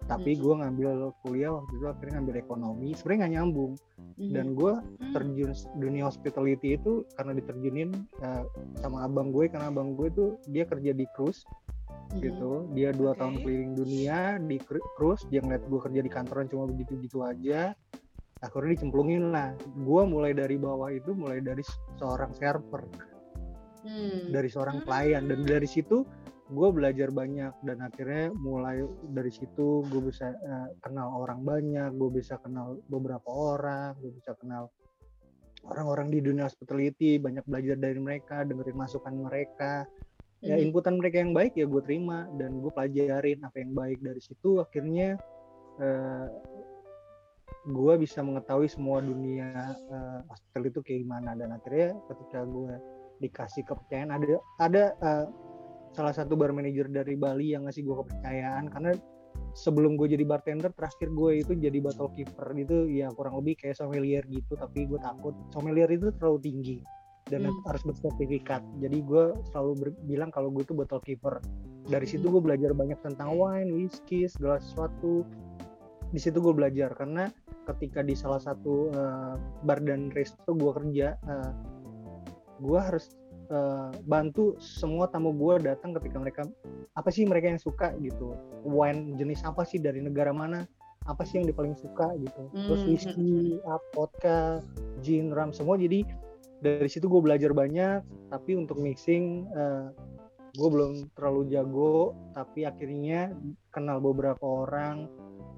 tapi 0.04 0.36
Hmm. 0.36 0.40
gue 0.40 0.54
ngambil 0.60 0.90
kuliah 1.20 1.50
waktu 1.54 1.72
itu 1.74 1.86
akhirnya 1.86 2.12
ngambil 2.20 2.36
ekonomi 2.38 2.88
sebenarnya 2.92 3.18
nggak 3.20 3.34
nyambung 3.34 3.72
Hmm. 4.14 4.30
dan 4.30 4.46
gue 4.52 4.72
terjun 5.10 5.50
dunia 5.74 6.02
hospitality 6.04 6.76
itu 6.76 6.92
karena 7.14 7.32
diterjunin 7.32 7.90
eh, 8.20 8.44
sama 8.78 9.02
abang 9.02 9.32
gue 9.32 9.48
karena 9.48 9.72
abang 9.72 9.96
gue 9.96 10.08
tuh 10.10 10.30
dia 10.46 10.64
kerja 10.64 10.92
di 10.92 11.08
cruise 11.12 11.42
Hmm. 12.12 12.20
gitu 12.20 12.50
dia 12.70 12.92
dua 12.92 13.12
Oke. 13.12 13.18
tahun 13.18 13.34
keliling 13.40 13.72
dunia 13.74 14.18
di 14.38 14.56
cru- 14.58 14.84
cruise 14.94 15.24
dia 15.26 15.40
ngeliat 15.40 15.64
gue 15.64 15.80
kerja 15.80 16.00
di 16.00 16.10
kantoran 16.12 16.46
cuma 16.46 16.68
begitu 16.68 17.00
gitu 17.00 17.24
aja 17.24 17.72
akhirnya 18.38 18.76
dicemplungin 18.76 19.32
lah 19.32 19.56
gue 19.56 20.02
mulai 20.04 20.30
dari 20.30 20.60
bawah 20.60 20.92
itu 20.92 21.16
mulai 21.16 21.40
dari 21.40 21.64
seorang 21.96 22.30
server 22.36 22.84
Hmm. 23.84 24.32
dari 24.32 24.48
seorang 24.48 24.80
pelayan 24.80 25.28
dan 25.28 25.44
dari 25.44 25.64
situ 25.64 26.04
gue 26.44 26.68
belajar 26.76 27.08
banyak 27.08 27.56
dan 27.64 27.78
akhirnya 27.80 28.28
mulai 28.36 28.84
dari 29.16 29.32
situ 29.32 29.80
gue 29.88 30.02
bisa 30.12 30.28
eh, 30.28 30.68
kenal 30.84 31.24
orang 31.24 31.40
banyak 31.40 31.96
gue 31.96 32.10
bisa 32.20 32.36
kenal 32.44 32.76
beberapa 32.92 33.24
orang 33.32 33.96
gue 33.96 34.12
bisa 34.12 34.36
kenal 34.36 34.68
orang-orang 35.64 36.12
di 36.12 36.20
dunia 36.20 36.44
hospitality 36.44 37.16
banyak 37.16 37.44
belajar 37.48 37.76
dari 37.80 37.96
mereka 37.96 38.44
dengerin 38.44 38.76
masukan 38.76 39.14
mereka. 39.16 39.88
Ya 40.44 40.60
Mhm. 40.60 40.64
inputan 40.70 41.00
mereka 41.00 41.24
yang 41.24 41.32
baik 41.32 41.56
ya 41.56 41.64
gue 41.64 41.82
terima 41.88 42.28
dan 42.36 42.60
gue 42.60 42.68
pelajarin 42.68 43.40
apa 43.40 43.56
yang 43.64 43.72
baik. 43.72 43.98
Dari 44.04 44.20
situ 44.20 44.60
akhirnya 44.60 45.16
eh, 45.80 46.26
gue 47.64 47.94
bisa 47.96 48.20
mengetahui 48.20 48.68
semua 48.68 49.00
dunia 49.00 49.72
eh, 49.72 50.20
hospital 50.28 50.62
itu 50.68 50.78
kayak 50.84 51.00
gimana. 51.08 51.30
Dan 51.32 51.56
akhirnya 51.56 51.96
ketika 52.12 52.44
gue 52.44 52.74
dikasih 53.24 53.62
kepercayaan 53.64 54.12
ada 54.12 54.36
ada 54.60 54.84
eh, 55.00 55.26
salah 55.94 56.10
satu 56.10 56.34
bar 56.34 56.50
manager 56.50 56.90
dari 56.90 57.14
Bali 57.14 57.54
yang 57.54 57.70
ngasih 57.70 57.86
gue 57.86 57.96
kepercayaan. 58.02 58.66
Karena 58.68 58.90
sebelum 59.54 59.94
gue 59.94 60.10
jadi 60.10 60.26
bartender 60.26 60.74
terakhir 60.74 61.14
gue 61.14 61.30
itu 61.40 61.52
jadi 61.54 61.78
bottle 61.78 62.10
keeper 62.12 62.50
gitu. 62.58 62.90
Ya 62.90 63.08
kurang 63.14 63.38
lebih 63.38 63.62
kayak 63.62 63.78
sommelier 63.78 64.26
gitu 64.26 64.58
tapi 64.58 64.90
gue 64.90 64.98
takut. 64.98 65.32
Sommelier 65.54 65.88
itu 65.88 66.10
terlalu 66.18 66.38
tinggi 66.42 66.76
dan 67.30 67.48
Hmm. 67.48 67.56
harus 67.70 67.82
bersertifikat. 67.86 68.60
Jadi 68.82 68.98
gue 69.00 69.32
selalu 69.54 69.96
bilang 70.04 70.28
kalau 70.34 70.50
gue 70.52 70.66
itu 70.66 70.74
bottle 70.76 71.00
keeper. 71.00 71.40
Dari 71.84 72.06
situ 72.08 72.28
gue 72.28 72.42
belajar 72.42 72.72
banyak 72.72 73.00
tentang 73.04 73.36
wine, 73.36 73.72
whisky, 73.72 74.24
segala 74.28 74.60
sesuatu. 74.60 75.24
Di 76.12 76.20
situ 76.20 76.40
gue 76.40 76.54
belajar 76.54 76.92
karena 76.96 77.28
ketika 77.64 78.04
di 78.04 78.12
salah 78.12 78.40
satu 78.40 78.92
eh, 78.92 79.34
bar 79.64 79.80
dan 79.80 80.12
resto 80.12 80.52
gue 80.52 80.72
kerja 80.72 81.16
eh, 81.16 81.52
gue 82.60 82.78
harus 82.78 83.10
eh, 83.50 83.90
bantu 84.04 84.56
semua 84.60 85.08
tamu 85.10 85.32
gue 85.34 85.64
datang 85.64 85.92
ketika 85.98 86.16
mereka 86.20 86.42
apa 86.94 87.08
sih 87.10 87.26
mereka 87.26 87.50
yang 87.50 87.60
suka? 87.60 87.92
gitu. 88.00 88.36
Wine 88.64 89.18
jenis 89.18 89.42
apa 89.44 89.66
sih? 89.66 89.82
Dari 89.82 90.00
negara 90.00 90.30
mana? 90.30 90.64
Apa 91.04 91.26
sih 91.26 91.40
yang 91.40 91.50
dia 91.50 91.56
paling 91.56 91.76
suka? 91.76 92.14
gitu. 92.16 92.42
Terus 92.52 92.80
Hmm, 92.84 92.90
whisky, 92.90 93.60
up, 93.68 93.82
vodka, 93.92 94.64
gin, 95.04 95.34
rum 95.34 95.52
semua. 95.52 95.76
Jadi 95.76 96.06
dari 96.64 96.88
situ 96.88 97.10
gue 97.12 97.20
belajar 97.20 97.52
banyak 97.52 98.00
tapi 98.32 98.56
untuk 98.56 98.80
mixing 98.80 99.44
eh, 99.52 99.88
gue 100.54 100.68
belum 100.70 101.10
terlalu 101.18 101.42
jago. 101.52 102.14
Tapi 102.32 102.64
akhirnya 102.64 103.34
kenal 103.74 104.00
beberapa 104.00 104.64
orang 104.64 105.10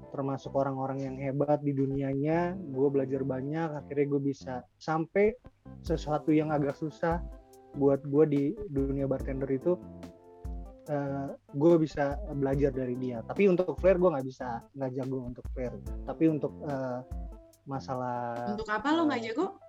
termasuk 0.07 0.55
orang-orang 0.55 1.03
yang 1.03 1.15
hebat 1.19 1.61
di 1.61 1.75
dunianya 1.75 2.57
gue 2.57 2.87
belajar 2.89 3.21
banyak. 3.21 3.69
Akhirnya 3.85 4.05
gue 4.17 4.21
bisa 4.33 4.65
sampai 4.81 5.35
sesuatu 5.85 6.33
yang 6.33 6.49
agak 6.49 6.75
susah 6.75 7.21
buat 7.77 8.01
gue 8.03 8.25
di 8.27 8.43
dunia 8.67 9.05
bartender 9.05 9.47
itu 9.47 9.77
gue 11.51 11.73
bisa 11.77 12.15
belajar 12.31 12.71
dari 12.71 12.95
dia 12.95 13.19
tapi 13.27 13.51
untuk 13.51 13.75
flair 13.77 13.99
gue 13.99 14.07
nggak 14.07 14.23
bisa 14.23 14.63
nggak 14.71 14.91
jago 14.95 15.19
untuk 15.27 15.43
flair 15.51 15.75
tapi 16.07 16.31
untuk 16.31 16.55
eh, 16.63 16.99
masalah 17.67 18.55
Untuk 18.55 18.71
apa 18.71 18.95
lo 18.95 19.11
nggak 19.11 19.21
jago? 19.27 19.59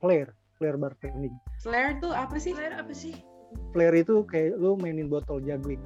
flair 0.00 0.32
flair 0.56 0.80
bartending 0.80 1.36
Flare 1.60 2.00
tuh 2.00 2.12
apa 2.12 2.40
sih? 2.40 2.56
Claire 2.56 2.80
apa 2.80 2.92
sih? 2.96 3.12
flair 3.70 3.92
itu 3.92 4.24
kayak 4.24 4.56
lu 4.56 4.74
mainin 4.74 5.06
botol 5.06 5.38
juggling 5.38 5.80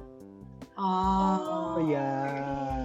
Oh, 0.79 1.75
Oh 1.75 1.83
ya, 1.83 2.07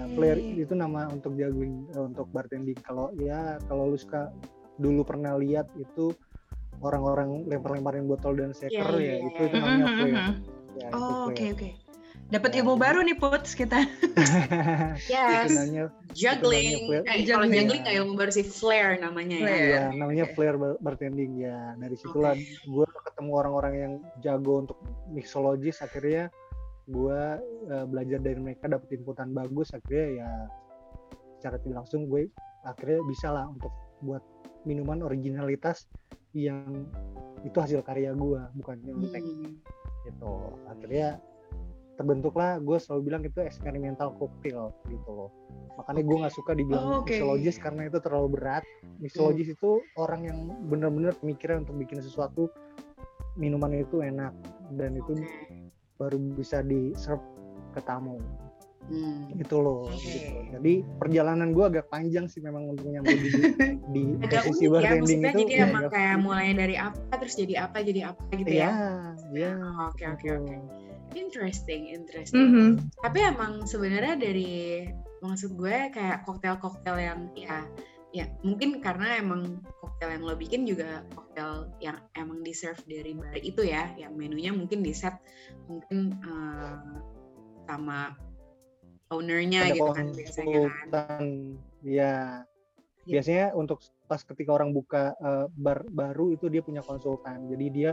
oke. 0.02 0.18
flair 0.18 0.34
itu 0.58 0.74
nama 0.74 1.06
untuk 1.06 1.38
juggling 1.38 1.86
eh, 1.94 2.02
untuk 2.02 2.26
bartending. 2.34 2.74
Kalau 2.82 3.14
ya 3.14 3.54
kalau 3.70 3.86
lu 3.86 3.94
suka 3.94 4.34
dulu 4.82 5.06
pernah 5.06 5.38
lihat 5.38 5.70
itu 5.78 6.10
orang-orang 6.84 7.28
lempar-lemparin 7.44 8.04
botol 8.04 8.32
dan 8.34 8.52
shaker 8.52 8.70
Iya, 8.70 8.84
ya 8.94 9.00
iya, 9.00 9.16
itu 9.22 9.40
iya. 9.40 9.46
itu 9.46 9.56
namanya 9.56 9.86
flair. 9.86 10.06
mhm. 10.06 10.32
Ya, 10.74 10.86
itu 10.86 10.94
Oh, 10.94 11.20
oke 11.24 11.34
flair. 11.34 11.54
oke. 11.54 11.70
Dapat 12.24 12.50
Ya, 12.50 12.58
ilmu 12.58 12.74
baru 12.76 13.00
nih 13.00 13.16
Puts 13.16 13.52
kita. 13.52 13.78
yes. 15.06 15.44
itu 15.44 15.54
namanya 15.54 15.84
Juggling. 16.10 16.72
Itu 16.80 16.92
namanya 16.94 17.04
Eh, 17.04 17.20
kalau 17.22 17.44
Juggling. 17.44 17.52
juggling 17.54 17.80
nggak 17.82 17.96
ilmu 17.96 18.12
baru 18.14 18.30
sih 18.30 18.44
flare 18.44 18.96
namanya 18.96 19.36
ya. 19.36 19.44
Flare. 19.44 19.68
ya 19.68 19.82
namanya 19.92 20.24
Oke. 20.24 20.32
flair 20.32 20.54
bar- 20.54 20.78
bartending 20.80 21.32
ya. 21.38 21.58
Dari 21.74 21.96
situlah 21.96 22.32
gue 22.64 22.86
ketemu 23.04 23.30
orang-orang 23.34 23.74
yang 23.74 23.92
jago 24.20 24.54
untuk 24.62 24.78
mixologis 25.08 25.78
akhirnya 25.78 26.32
gue 26.86 27.20
eh, 27.66 27.84
belajar 27.86 28.18
dari 28.18 28.38
mereka 28.38 28.68
dapet 28.68 28.88
inputan 28.94 29.30
bagus 29.30 29.70
akhirnya 29.70 30.06
ya 30.18 30.30
secara 31.38 31.56
tidak 31.58 31.76
langsung 31.78 32.04
gue 32.06 32.28
akhirnya 32.62 33.00
bisa 33.04 33.28
lah 33.28 33.44
untuk 33.46 33.72
buat 34.00 34.20
minuman 34.62 35.00
originalitas 35.00 35.84
yang 36.34 36.86
itu 37.46 37.56
hasil 37.56 37.80
karya 37.80 38.12
gue 38.12 38.40
bukan 38.58 38.76
nyontek 38.82 39.22
Hmm. 39.22 39.56
gitu 40.04 40.34
akhirnya 40.68 41.16
terbentuklah 41.94 42.58
gue 42.58 42.76
selalu 42.76 43.00
bilang 43.06 43.22
itu 43.22 43.38
eksperimental 43.40 44.12
cocktail 44.18 44.74
gitu 44.90 45.08
loh 45.08 45.30
makanya 45.78 46.02
gue 46.02 46.16
nggak 46.26 46.34
suka 46.34 46.52
dibilang 46.52 46.82
Oh, 46.84 46.94
oke. 47.02 47.10
mixologis 47.10 47.56
karena 47.56 47.86
itu 47.86 47.98
terlalu 48.02 48.28
berat 48.36 48.64
mixologis 48.98 49.54
itu 49.54 49.80
orang 49.94 50.26
yang 50.26 50.38
benar-benar 50.66 51.14
pemikiran 51.18 51.62
untuk 51.62 51.78
bikin 51.78 52.02
sesuatu 52.02 52.50
minuman 53.34 53.74
itu 53.74 54.02
enak 54.02 54.34
dan 54.74 54.98
itu 54.98 55.14
Oke. 55.14 55.70
baru 55.98 56.18
bisa 56.34 56.62
di 56.62 56.90
serve 56.98 57.22
ke 57.74 57.80
tamu 57.82 58.18
Hmm. 58.84 59.32
gitu 59.40 59.64
loh 59.64 59.88
Oke. 59.88 59.96
gitu. 59.96 60.28
jadi 60.60 60.72
perjalanan 61.00 61.56
gue 61.56 61.64
agak 61.64 61.88
panjang 61.88 62.28
sih 62.28 62.44
memang 62.44 62.68
untuk 62.76 62.84
nyampe 62.92 63.16
di, 63.16 63.30
di 63.96 64.02
Agak 64.28 64.44
posisi 64.44 64.68
unik 64.68 64.84
ya, 64.84 64.92
maksudnya 65.00 65.30
itu 65.32 65.40
jadi 65.40 65.54
ya, 65.56 65.64
emang 65.64 65.82
agak 65.88 65.92
kayak 65.96 66.16
mulai 66.20 66.48
dari 66.52 66.76
apa 66.76 67.12
terus 67.16 67.34
jadi 67.40 67.54
apa 67.64 67.76
jadi 67.80 68.00
apa 68.12 68.22
gitu 68.36 68.48
Iya, 68.52 68.60
ya. 68.60 68.72
iya. 69.32 69.50
Oh, 69.56 69.88
Oke 69.88 70.04
oke 70.04 70.28
oke. 70.36 70.56
Interesting, 71.14 71.82
interesting. 71.96 72.44
Mhm. 72.44 72.68
Tapi 73.00 73.18
emang 73.24 73.64
sebenarnya 73.64 74.20
dari 74.20 74.84
maksud 75.24 75.56
gue 75.56 75.88
kayak 75.88 76.28
koktail-koktail 76.28 76.98
yang 77.00 77.20
ya 77.32 77.64
ya 78.14 78.30
mungkin 78.46 78.78
karena 78.84 79.18
emang 79.18 79.64
koktail 79.82 80.12
yang 80.12 80.22
lo 80.28 80.36
bikin 80.36 80.68
juga 80.68 81.02
koktail 81.16 81.72
yang 81.80 81.98
emang 82.14 82.44
di 82.44 82.52
serve 82.52 82.84
dari 82.84 83.16
bar 83.16 83.34
itu 83.40 83.64
ya, 83.64 83.96
yang 83.96 84.12
menunya 84.14 84.52
mungkin 84.52 84.84
di 84.84 84.92
set 84.92 85.16
mungkin 85.66 86.14
eh, 86.20 86.76
sama 87.64 88.12
ownernya 89.14 89.60
ada 89.64 89.74
gitu 89.74 89.90
kan 89.90 90.06
biasanya 90.10 90.62
kan. 90.92 91.22
ya 91.82 92.14
Gitu. 93.04 93.20
biasanya 93.20 93.52
untuk 93.52 93.84
pas 94.08 94.16
ketika 94.24 94.56
orang 94.56 94.72
buka 94.72 95.12
eh, 95.20 95.44
bar 95.60 95.84
baru 95.92 96.32
itu 96.32 96.48
dia 96.48 96.64
punya 96.64 96.80
konsultan 96.80 97.44
jadi 97.52 97.66
dia 97.68 97.90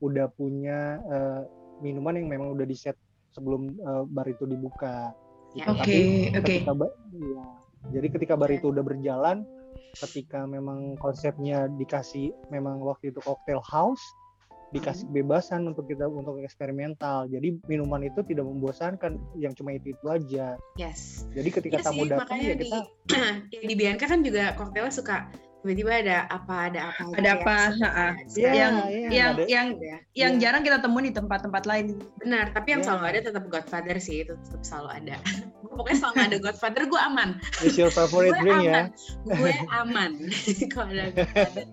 udah 0.00 0.28
punya 0.36 1.00
eh, 1.00 1.40
minuman 1.80 2.20
yang 2.20 2.28
memang 2.28 2.52
udah 2.52 2.68
di 2.68 2.76
set 2.76 2.92
sebelum 3.32 3.72
eh, 3.72 4.04
bar 4.04 4.28
itu 4.28 4.44
dibuka 4.44 5.16
Ya, 5.56 5.64
gitu. 5.66 5.82
ya. 5.82 6.38
Oke, 6.38 6.54
oke. 6.60 6.72
ba- 6.76 6.94
iya. 7.10 7.44
jadi 7.88 8.06
ketika 8.12 8.34
bar 8.36 8.52
itu 8.52 8.68
udah 8.68 8.84
berjalan 8.84 9.48
ketika 9.98 10.44
memang 10.44 10.94
konsepnya 11.00 11.66
dikasih 11.66 12.30
memang 12.52 12.78
waktu 12.84 13.10
itu 13.10 13.18
cocktail 13.18 13.64
house 13.64 14.04
dikasih 14.70 15.04
kebebasan 15.04 15.64
untuk 15.64 15.84
kita 15.84 16.06
untuk 16.06 16.38
eksperimental 16.38 17.26
jadi 17.26 17.58
minuman 17.66 18.02
itu 18.02 18.22
tidak 18.22 18.44
membosankan 18.44 19.18
yang 19.34 19.50
cuma 19.52 19.72
itu 19.72 19.90
itu 19.90 20.06
aja 20.06 20.54
Yes. 20.74 21.26
jadi 21.30 21.48
ketika 21.50 21.76
Iya 21.76 21.84
tamu 21.84 22.02
sih, 22.02 22.10
datang 22.12 22.38
ya 22.38 22.54
di 22.54 22.64
kita 22.64 22.78
ya 23.52 23.60
di 23.60 23.74
Bianca 23.74 24.06
kan 24.06 24.20
juga 24.20 24.54
koktailnya 24.54 24.90
suka 24.90 25.26
tiba-tiba 25.60 25.92
ada 25.92 26.24
apa 26.26 26.72
ada 26.72 26.80
apa 26.88 27.00
gitu 27.04 27.16
Ada 27.20 27.28
ya. 27.28 27.36
apa, 27.36 27.56
suka- 27.68 28.16
Iya, 28.32 28.50
yang 28.50 28.74
iya, 28.88 29.08
yang 29.12 29.28
ada- 29.28 29.44
yang 29.44 29.66
ada. 29.68 29.92
yang 30.14 30.32
Iya. 30.32 30.40
jarang 30.40 30.62
kita 30.64 30.78
temuin 30.80 31.04
di 31.04 31.12
tempat-tempat 31.12 31.62
lain. 31.64 31.86
benar 32.16 32.44
tapi 32.50 32.68
yang 32.70 32.80
Iya. 32.80 32.86
selalu 32.88 33.04
ada 33.06 33.18
tetap 33.20 33.44
Godfather 33.46 33.96
sih 33.98 34.16
itu 34.22 34.32
tetap 34.40 34.62
selalu 34.62 34.88
ada 34.94 35.16
pokoknya 35.76 35.96
selama 35.98 36.20
ada 36.24 36.38
Godfather 36.38 36.82
gue 36.86 37.00
aman 37.02 37.28
It's 37.60 37.76
your 37.76 37.90
favorite 37.90 38.32
gue 38.32 38.40
drink 38.40 38.62
ya. 38.62 38.72
aman 38.72 38.86
gue 39.28 39.52
aman 39.68 40.10
kalau 40.72 40.88
ada 40.88 41.04
Godfather 41.12 41.64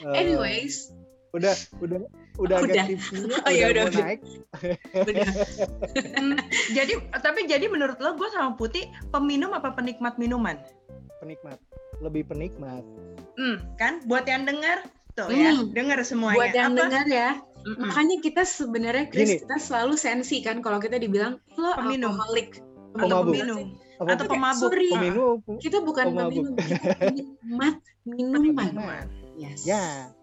Eh, 0.00 0.16
anyways 0.16 0.88
udah 1.34 1.50
udah 1.80 1.98
udah 2.36 2.56
agak 2.56 2.70
Udah. 2.70 2.84
tipsnya 2.86 3.20
Oh, 3.46 3.50
iya, 3.50 3.66
udah, 3.68 3.72
udah, 3.72 3.82
mau 3.82 3.90
udah. 3.90 4.04
naik. 4.06 4.20
benar 5.06 5.34
Hmm, 6.14 6.36
jadi 6.70 6.92
tapi 7.12 7.40
jadi 7.44 7.66
menurut 7.66 7.98
lo 7.98 8.14
gue 8.14 8.28
sama 8.30 8.54
Putih 8.54 8.84
peminum 9.10 9.50
apa 9.50 9.70
penikmat 9.70 10.14
minuman? 10.14 10.54
Penikmat, 11.18 11.58
lebih 11.98 12.22
penikmat. 12.24 12.86
Hmm, 13.34 13.58
kan 13.74 13.98
buat 14.04 14.24
yang 14.24 14.44
dengar 14.44 14.86
tuh 15.12 15.26
ya, 15.28 15.50
Hmm. 15.52 15.70
dengar 15.70 15.98
semuanya. 16.00 16.38
buat 16.38 16.52
yang 16.52 16.70
Apa? 16.70 16.80
dengar 16.80 17.06
ya 17.08 17.30
Mm-mm. 17.64 17.80
makanya 17.82 18.16
kita 18.20 18.42
sebenarnya 18.44 19.08
Chris 19.08 19.30
Gini. 19.30 19.40
kita 19.40 19.56
selalu 19.56 19.94
sensi 19.96 20.38
kan 20.38 20.60
kalau 20.60 20.76
kita 20.76 20.98
dibilang 20.98 21.40
lo 21.54 21.72
Peminum. 21.74 22.12
alkoholik 22.12 22.60
atau 22.94 23.08
Pemabuk. 23.16 23.32
peminum 23.32 23.62
atau 23.96 24.24
pemabuk. 24.28 24.68
sorry. 24.68 24.90
Peminum? 24.92 25.38
kita 25.58 25.78
bukan 25.80 26.12
Pemabuk. 26.12 26.44
peminum 26.44 26.54
kita 26.60 26.92
penikmat 27.00 27.74
minuman 28.04 28.68
Minuman. 28.68 29.06
yes 29.34 29.64
Ya, 29.64 29.80
Mm-mm. 29.80 30.13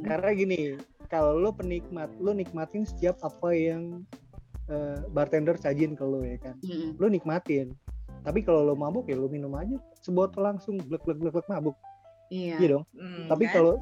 Karena 0.00 0.30
gini, 0.32 0.80
kalau 1.12 1.36
lo 1.36 1.52
penikmat, 1.52 2.08
lo 2.16 2.32
nikmatin 2.32 2.88
setiap 2.88 3.20
apa 3.20 3.52
yang 3.52 4.00
eh, 4.72 5.04
bartender 5.12 5.60
sajin 5.60 5.92
ke 5.92 6.04
lo 6.04 6.24
ya 6.24 6.40
kan. 6.40 6.56
Mm-mm. 6.64 6.96
Lo 6.96 7.12
nikmatin. 7.12 7.76
Tapi 8.24 8.40
kalau 8.40 8.64
lo 8.64 8.72
mabuk 8.72 9.10
ya 9.10 9.18
lo 9.18 9.28
minum 9.28 9.52
aja 9.58 9.76
sebotol 10.00 10.54
langsung 10.54 10.80
glek 10.80 11.02
glek 11.04 11.18
glek 11.20 11.34
glek 11.36 11.48
mabuk. 11.52 11.76
iya 12.32 12.56
Iya 12.56 12.68
dong. 12.80 12.84
Hmm, 12.96 13.28
Tapi 13.28 13.44
kan? 13.44 13.52
kalau 13.60 13.74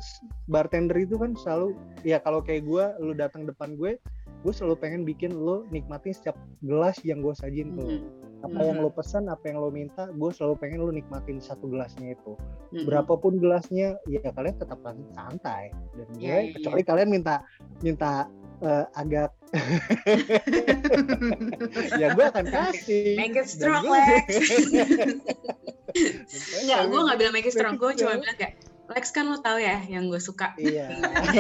bartender 0.51 0.97
itu 0.99 1.15
kan 1.21 1.39
selalu 1.39 1.79
ya 2.03 2.19
kalau 2.19 2.43
kayak 2.43 2.67
gue, 2.67 2.85
lo 2.99 3.13
datang 3.15 3.47
depan 3.47 3.79
gue, 3.79 4.01
gue 4.41 4.53
selalu 4.53 4.77
pengen 4.81 5.03
bikin 5.05 5.33
lo 5.33 5.69
nikmatin 5.69 6.17
setiap 6.17 6.37
gelas 6.65 6.97
yang 7.05 7.21
gue 7.21 7.35
sajin 7.37 7.77
lo. 7.77 7.87
Mm-mm. 7.87 8.03
Apa 8.41 8.57
Mhm. 8.57 8.67
yang 8.73 8.79
lo 8.81 8.89
pesan, 8.89 9.29
apa 9.29 9.53
yang 9.53 9.61
lo 9.61 9.69
minta, 9.69 10.09
gue 10.09 10.31
selalu 10.33 10.57
pengen 10.57 10.81
lo 10.81 10.89
nikmatin 10.89 11.37
satu 11.39 11.69
gelasnya 11.69 12.17
itu. 12.17 12.41
Mm-mm. 12.73 12.89
Berapapun 12.89 13.37
gelasnya, 13.37 14.01
ya 14.09 14.33
kalian 14.33 14.57
tetap 14.57 14.81
santai. 15.13 15.69
Dan 15.93 16.09
gue, 16.17 16.25
Iya, 16.25 16.37
iya, 16.41 16.53
kecuali 16.57 16.81
kalian 16.81 17.11
minta 17.13 17.45
minta 17.85 18.25
eh, 18.61 18.85
agak 18.93 19.33
ya 22.01 22.13
gue 22.13 22.25
akan 22.29 22.47
kasih 22.47 23.17
Make 23.17 23.37
it 23.41 23.49
strong, 23.49 23.85
Lex. 23.89 24.27
Enggak, 26.61 26.81
gue 26.87 27.01
gak 27.03 27.19
bilang 27.19 27.35
make 27.35 27.49
it 27.49 27.55
strong. 27.57 27.75
Gue 27.77 27.93
cuma 27.99 28.21
bilang 28.21 28.37
kayak, 28.39 28.55
Lex 28.91 29.15
kan 29.15 29.31
lo 29.31 29.39
tau 29.39 29.55
ya 29.57 29.79
yang 29.87 30.11
gue 30.11 30.19
suka. 30.19 30.51
iya 30.59 30.91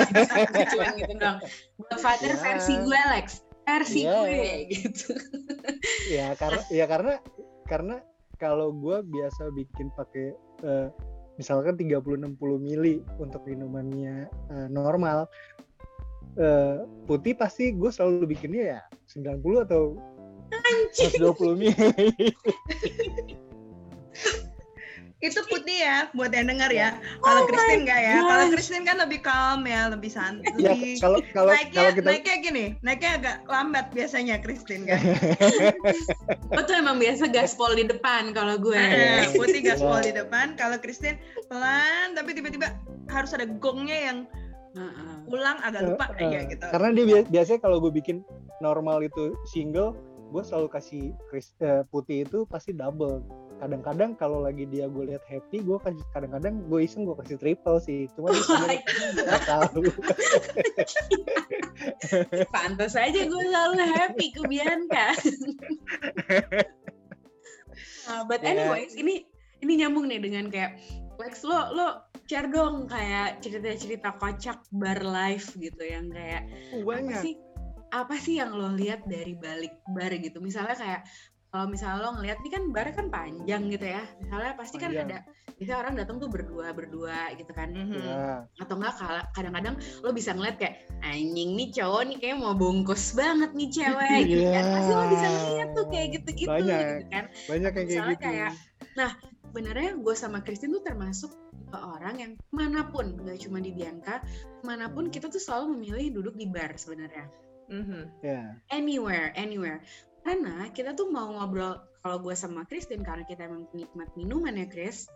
cuma 0.70 0.94
gitu 0.94 1.14
dong. 1.18 1.42
Godfather 1.90 2.30
Ya. 2.30 2.38
versi 2.38 2.72
gue, 2.78 3.00
Lex. 3.10 3.26
Versi 3.66 4.00
Ya. 4.06 4.22
gue, 4.22 4.42
gitu. 4.70 5.10
ya 6.16 6.26
karena 6.38 6.62
ya 6.70 6.84
karena 6.86 7.14
karena 7.66 7.96
kalau 8.38 8.70
gue 8.70 9.02
biasa 9.02 9.50
bikin 9.52 9.90
pakai 9.98 10.32
eh, 10.62 10.88
misalkan 11.36 11.74
30-60 11.74 12.38
mili 12.58 13.02
untuk 13.18 13.42
minumannya 13.44 14.28
eh, 14.28 14.68
normal 14.70 15.26
eh, 16.38 16.86
putih 17.04 17.34
pasti 17.34 17.74
gue 17.74 17.90
selalu 17.90 18.30
bikinnya 18.30 18.78
ya 18.78 18.80
90 19.10 19.66
atau 19.66 19.98
120 20.94 21.58
mili 21.58 22.30
itu 25.20 25.40
putih 25.46 25.76
ya 25.76 26.08
buat 26.10 26.28
yang 26.28 26.48
dengar 26.48 26.68
ya. 26.68 26.96
Kalau 27.18 27.44
Christine 27.44 27.84
enggak 27.84 28.00
ya. 28.00 28.14
Kalau 28.18 28.44
Christine 28.48 28.84
kan 28.84 28.96
lebih 28.98 29.20
calm 29.20 29.60
ya, 29.62 29.82
lebih 29.86 30.08
santai. 30.08 30.48
ya 30.56 30.72
lebih 30.72 30.96
kalau 30.96 31.18
kalau 31.30 31.50
naiknya, 31.50 31.76
kalau 31.76 31.90
kita 31.92 32.08
naiknya 32.08 32.36
gini, 32.40 32.64
naiknya 32.80 33.10
agak 33.14 33.36
lambat 33.44 33.86
biasanya 33.90 34.36
Christine 34.38 34.84
kan. 34.84 35.00
Gue 36.50 36.62
tuh 36.64 36.74
emang 36.74 36.96
biasa 36.96 37.28
gaspol 37.28 37.72
di 37.74 37.84
depan 37.84 38.32
kalau 38.32 38.56
gue. 38.56 38.74
Eh, 38.74 39.28
putih 39.34 39.60
gaspol 39.62 39.98
Iya. 39.98 40.06
di 40.06 40.12
depan, 40.16 40.46
kalau 40.54 40.76
Christine 40.76 41.20
pelan 41.46 42.14
tapi 42.14 42.32
tiba-tiba 42.32 42.72
harus 43.06 43.30
ada 43.30 43.44
gongnya 43.44 43.98
yang 44.02 44.18
Heeh. 44.70 45.14
pulang 45.26 45.58
agak 45.60 45.82
lupa 45.84 46.14
Eh, 46.14 46.24
aja 46.24 46.38
gitu. 46.46 46.64
karena 46.64 46.88
dia 46.90 47.04
bia- 47.04 47.28
biasanya 47.28 47.60
kalau 47.60 47.76
gue 47.78 47.90
bikin 47.90 48.22
normal 48.58 49.02
itu 49.02 49.34
single 49.44 49.98
gue 50.30 50.40
selalu 50.40 50.70
kasih 50.70 51.04
kris- 51.26 51.58
eh, 51.58 51.82
putih 51.84 52.22
itu 52.22 52.46
pasti 52.46 52.70
double 52.70 53.18
kadang-kadang 53.60 54.16
kalau 54.16 54.40
lagi 54.40 54.64
dia 54.64 54.88
gue 54.88 55.12
lihat 55.12 55.20
happy 55.28 55.60
gue 55.60 55.78
kasih 55.78 56.00
kadang-kadang 56.10 56.64
gue 56.66 56.80
iseng 56.80 57.04
gue 57.04 57.14
kasih 57.20 57.36
triple 57.36 57.78
sih. 57.78 58.08
Cuma 58.16 58.32
dia 58.32 58.42
sebenarnya 58.42 58.80
nggak 59.14 59.42
tahu. 59.44 59.82
Pantas 62.54 62.94
aja 62.96 63.20
gue 63.20 63.42
selalu 63.44 63.74
happy 63.84 64.26
ke 64.32 64.42
Bianca. 64.48 65.06
Nah, 68.10 68.26
but 68.26 68.42
Ya. 68.42 68.50
anyways, 68.50 68.98
ini 68.98 69.22
ini 69.62 69.72
nyambung 69.78 70.10
nih 70.10 70.18
dengan 70.18 70.50
kayak 70.50 70.82
Lex 71.20 71.44
lo 71.46 71.70
lo 71.70 71.86
share 72.26 72.48
dong 72.48 72.88
kayak 72.88 73.38
cerita-cerita 73.38 74.18
kocak 74.18 74.64
bar 74.72 74.98
life 74.98 75.52
gitu 75.54 75.78
yang 75.78 76.10
kayak 76.10 76.48
apa 76.74 76.82
banyak. 76.82 77.20
sih 77.22 77.34
apa 77.92 78.14
sih 78.16 78.40
yang 78.40 78.50
lo 78.56 78.72
lihat 78.74 79.06
dari 79.06 79.36
balik 79.36 79.78
bar 79.94 80.10
gitu? 80.16 80.42
Misalnya 80.42 80.74
kayak 80.74 81.00
kalau 81.50 81.66
misalnya 81.66 81.98
lo 82.00 82.10
ngeliat 82.14 82.38
nih 82.40 82.52
kan 82.54 82.62
bar 82.70 82.88
kan 82.94 83.06
panjang 83.10 83.62
gitu 83.68 83.86
ya 83.86 84.02
misalnya 84.22 84.54
pasti 84.54 84.76
kan 84.78 84.90
Panjang. 84.90 85.08
ada 85.10 85.18
biasanya 85.58 85.78
orang 85.78 85.94
datang 85.98 86.16
tuh 86.16 86.28
berdua 86.30 86.66
berdua 86.70 87.18
gitu 87.34 87.50
kan 87.50 87.74
Mhm. 87.74 87.98
ya 87.98 88.46
atau 88.62 88.74
enggak 88.78 88.94
kadang-kadang 89.34 89.74
lo 90.00 90.10
bisa 90.10 90.30
ngeliat 90.30 90.56
kayak 90.56 90.74
anjing 91.02 91.58
nih 91.58 91.68
cowok 91.74 92.02
nih 92.06 92.16
kayak 92.16 92.36
mau 92.38 92.54
bungkus 92.54 93.12
banget 93.12 93.50
nih 93.52 93.68
cewek 93.68 94.18
gitu 94.30 94.46
kan 94.46 94.62
Iya. 94.62 94.72
pasti 94.72 94.92
lo 94.94 95.04
bisa 95.10 95.26
ngeliat 95.28 95.68
tuh 95.74 95.86
kayak 95.90 96.08
gitu-gitu 96.14 96.50
Banyak. 96.50 96.78
gitu 96.80 97.04
kan 97.10 97.24
banyak 97.50 97.72
yang 97.72 97.74
kayak 97.74 97.88
Misalnya 97.90 98.14
gitu 98.14 98.24
kayak, 98.24 98.50
sebenarnya 99.50 99.90
gue 99.98 100.14
sama 100.14 100.38
Christine 100.40 100.72
tuh 100.72 100.84
termasuk 100.86 101.30
orang 101.70 102.14
yang 102.18 102.32
mana 102.50 102.86
pun 102.86 103.14
nggak 103.16 103.42
cuma 103.42 103.58
di 103.58 103.70
Bianca 103.70 104.22
mana 104.62 104.86
pun 104.86 105.06
kita 105.06 105.26
tuh 105.26 105.38
selalu 105.38 105.74
memilih 105.74 106.06
duduk 106.18 106.34
di 106.34 106.46
bar 106.46 106.74
sebenarnya 106.74 107.26
Mhm. 107.70 108.02
ya 108.22 108.58
anywhere 108.70 109.30
anywhere 109.34 109.78
karena 110.30 110.70
kita 110.70 110.90
tuh 110.92 111.08
mau 111.08 111.26
ngobrol 111.32 111.74
kalau 111.98 112.16
gue 112.18 112.32
sama 112.32 112.62
Christine 112.64 113.02
karena 113.02 113.24
kita 113.24 113.44
emang 113.44 113.66
penikmat 113.68 114.14
minuman 114.14 114.54
ya 114.54 114.66
Chris 114.66 115.10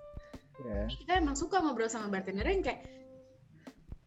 ya 0.60 0.86
kita 0.88 1.12
emang 1.16 1.34
suka 1.34 1.58
ngobrol 1.58 1.86
sama 1.86 2.06
bartender 2.08 2.42
yang 2.42 2.60
kayak 2.60 2.82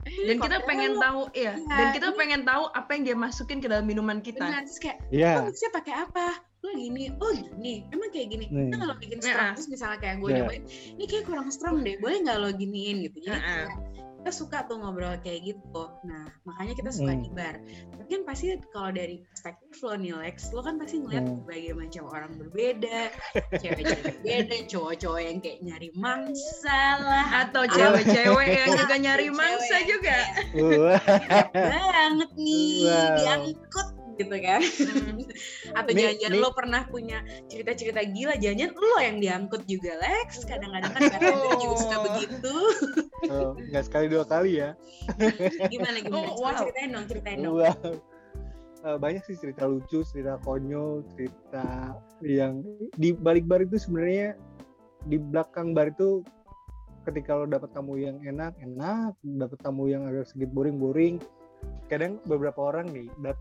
"Eh, 0.03 0.23
Dan 0.25 0.39
kita 0.39 0.63
pengen 0.63 0.95
lo 0.95 1.01
tahu, 1.01 1.21
iya. 1.33 1.51
Iya, 1.53 1.67
Dan 1.67 1.87
kita 1.91 2.07
ini- 2.07 2.15
pengen 2.15 2.41
tahu 2.43 2.63
apa 2.71 2.89
yang 2.89 3.03
dia 3.03 3.15
masukin 3.17 3.59
ke 3.59 3.67
dalam 3.67 3.83
minuman 3.83 4.19
kita. 4.21 4.39
benar 4.39 4.63
terus 4.63 4.79
kayak 4.79 5.03
ya 5.09 5.35
lo 5.37 5.51
mixnya 5.51 5.67
pakai 5.69 5.93
apa 5.97 6.25
lo 6.57 6.69
gini 6.73 7.03
oh 7.13 7.31
gini 7.31 7.73
emang 7.89 8.09
kayak 8.09 8.27
gini 8.29 8.45
Hmm. 8.47 8.71
kita 8.71 8.75
kalau 8.77 8.95
bikin 8.97 9.19
strong 9.19 9.35
Nah. 9.41 9.53
terus 9.53 9.67
misalnya 9.67 9.97
kayak 9.97 10.15
gue 10.17 10.29
Iya. 10.29 10.37
nyobain 10.41 10.63
ini 10.95 11.03
kayak 11.05 11.23
kurang 11.23 11.49
strong 11.49 11.75
deh 11.81 11.95
boleh 11.97 12.17
nggak 12.19 12.37
lo 12.37 12.49
giniin 12.51 12.97
gitu 13.03 13.17
jadi 13.21 13.35
Nah. 13.35 13.43
kayak 13.43 13.69
kita 14.27 14.43
suka 14.43 14.67
tuh 14.67 14.75
ngobrol 14.83 15.15
kayak 15.23 15.55
gitu 15.55 15.83
nah 16.03 16.27
makanya 16.43 16.75
kita 16.75 16.91
suka 16.91 17.15
Hmm. 17.15 17.23
di 17.23 17.31
bar 17.31 17.55
tapi 17.95 18.03
kan 18.11 18.21
pasti 18.27 18.45
kalau 18.75 18.91
dari 18.91 19.23
perspektif 19.23 19.79
lo 19.79 19.95
nih 19.95 20.11
Lex 20.19 20.51
lo 20.51 20.59
kan 20.59 20.75
pasti 20.75 20.99
ngeliat 20.99 21.23
Hmm. 21.23 21.47
berbagai 21.47 21.73
macam 21.79 22.03
orang 22.11 22.31
berbeda 22.35 22.99
cewek-cewek 23.55 24.03
berbeda 24.19 24.55
cowok-cowok 24.67 25.21
yang 25.23 25.37
kayak 25.39 25.59
nyari 25.63 25.89
mangsa 25.95 26.81
lah 26.99 27.25
Atau 27.47 27.71
cewek-cewek 27.71 28.47
yang 28.51 28.71
juga 28.75 28.95
nyari 28.99 29.27
mangsa 29.31 29.75
juga. 29.87 30.17
Banget 31.55 32.31
nih 32.35 32.83
Wow. 32.83 33.15
diangkut 33.15 33.87
gitu 34.17 34.35
kan. 34.41 34.61
Atau 35.77 35.91
Nih- 35.93 36.01
jangan-jangan 36.03 36.39
lo 36.41 36.49
pernah 36.53 36.81
punya 36.89 37.21
cerita-cerita 37.47 38.01
gila 38.09 38.35
jangan 38.41 38.73
lo 38.73 38.97
yang 38.99 39.17
diangkut 39.21 39.63
juga 39.69 39.95
Lex. 40.01 40.43
Kadang-kadang 40.43 40.91
kan 40.93 41.01
bartender 41.07 41.55
juga 41.61 41.75
suka 41.77 41.97
Oh. 41.97 42.03
begitu. 42.09 42.55
Oh, 43.29 43.51
nggak 43.57 43.83
sekali 43.85 44.05
dua 44.09 44.25
kali 44.25 44.61
ya? 44.61 44.77
Gimana 45.69 45.97
gimana? 46.01 46.29
Oh, 46.33 46.41
wow. 46.41 46.57
ceritain 46.57 46.89
dong 46.93 47.05
ceritain 47.09 47.37
dong. 47.41 47.57
Wow. 47.57 47.97
Eh, 48.85 48.97
banyak 49.01 49.25
sih 49.25 49.35
cerita 49.41 49.65
lucu, 49.65 50.05
cerita 50.05 50.37
konyol, 50.45 51.01
cerita 51.17 51.97
yang 52.21 52.61
di 52.95 53.09
balik 53.11 53.49
bar 53.49 53.65
itu 53.65 53.81
sebenarnya 53.81 54.37
di 55.09 55.17
belakang 55.17 55.73
bar 55.73 55.89
itu 55.89 56.21
ketika 57.09 57.33
lo 57.39 57.49
dapet 57.49 57.73
tamu 57.73 57.97
yang 57.97 58.21
enak, 58.21 58.53
enak, 58.61 59.17
dapet 59.23 59.57
tamu 59.65 59.89
yang 59.89 60.05
agak 60.05 60.29
sedikit 60.29 60.53
boring, 60.53 60.77
boring. 60.77 61.17
Kadang 61.87 62.19
beberapa 62.27 62.67
orang 62.67 62.91
nih, 62.91 63.07
dat- 63.23 63.39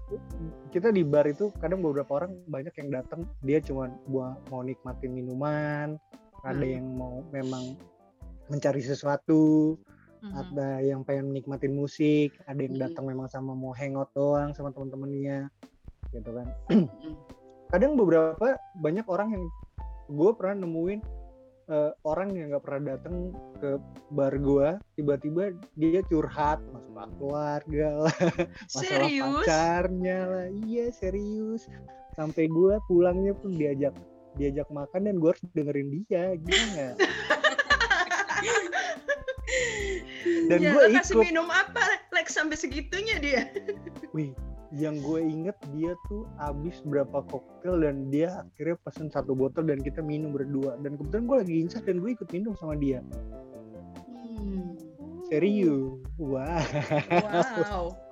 kita 0.70 0.94
di 0.94 1.02
bar 1.02 1.26
itu 1.26 1.50
kadang 1.58 1.82
beberapa 1.82 2.22
orang 2.22 2.38
banyak 2.46 2.70
yang 2.78 3.02
datang 3.02 3.26
dia 3.42 3.58
cuma 3.58 3.90
buat 4.06 4.38
mau 4.54 4.62
nikmatin 4.62 5.10
minuman, 5.10 5.98
ada 6.46 6.62
Hmm. 6.62 6.74
yang 6.78 6.86
mau 6.94 7.26
memang 7.34 7.74
mencari 8.46 8.78
sesuatu, 8.78 9.74
Mhm. 10.22 10.32
ada 10.32 10.68
yang 10.78 11.02
pengen 11.02 11.34
menikmatin 11.34 11.74
musik, 11.74 12.38
ada 12.46 12.62
yang 12.62 12.78
Mm. 12.78 12.82
datang 12.86 13.04
memang 13.10 13.26
sama 13.26 13.52
mau 13.52 13.74
hangout 13.74 14.14
doang 14.14 14.54
sama 14.54 14.70
teman-temannya, 14.70 15.50
gitu 16.14 16.30
kan. 16.30 16.46
Mm. 16.70 16.86
Kadang 17.74 17.98
beberapa 17.98 18.54
banyak 18.78 19.06
orang 19.10 19.28
yang 19.34 19.44
gue 20.06 20.30
pernah 20.38 20.62
nemuin 20.62 21.02
eh, 21.66 21.90
orang 22.06 22.34
yang 22.34 22.54
nggak 22.54 22.64
pernah 22.64 22.94
datang 22.94 23.34
ke 23.58 23.78
bar 24.14 24.34
gue, 24.38 24.68
tiba-tiba 24.94 25.50
dia 25.74 26.00
curhat 26.06 26.62
masalah 26.70 27.08
keluarga 27.18 27.88
lah, 28.06 28.16
masalah 28.74 29.08
Serius? 29.08 29.44
pacarnya 29.44 30.18
lah, 30.26 30.46
iya 30.66 30.86
serius. 30.94 31.66
Sampai 32.14 32.48
gue 32.48 32.80
pulangnya 32.88 33.36
pun 33.36 33.52
diajak 33.52 33.92
diajak 34.36 34.68
makan 34.68 35.08
dan 35.08 35.16
gue 35.16 35.30
harus 35.32 35.44
dengerin 35.56 35.88
dia, 36.04 36.36
gimana? 36.36 36.94
dan 40.50 40.58
ya, 40.60 40.70
gue 40.74 40.82
lo 40.82 40.90
kasih 40.92 41.14
ikut. 41.16 41.24
minum 41.24 41.48
apa 41.48 41.82
Lex 42.12 42.36
sampai 42.36 42.56
segitunya 42.56 43.16
dia? 43.18 43.48
Wih, 44.12 44.36
yang 44.74 44.98
gue 44.98 45.22
inget 45.22 45.54
dia 45.74 45.94
tuh 46.10 46.26
abis 46.42 46.82
berapa 46.82 47.22
koktail 47.30 47.78
dan 47.82 48.10
dia 48.10 48.42
akhirnya 48.42 48.76
pesen 48.82 49.06
satu 49.12 49.36
botol 49.36 49.66
dan 49.66 49.78
kita 49.78 50.02
minum 50.02 50.34
berdua. 50.34 50.74
Dan 50.82 50.98
kebetulan 50.98 51.24
gue 51.26 51.36
lagi 51.44 51.54
insaf 51.62 51.82
dan 51.86 52.02
gue 52.02 52.10
ikut 52.14 52.28
minum 52.34 52.54
sama 52.58 52.74
dia. 52.74 53.04
Hmm. 54.10 54.74
serius? 55.30 56.02
Wah. 56.18 56.62
Wow. 57.70 57.94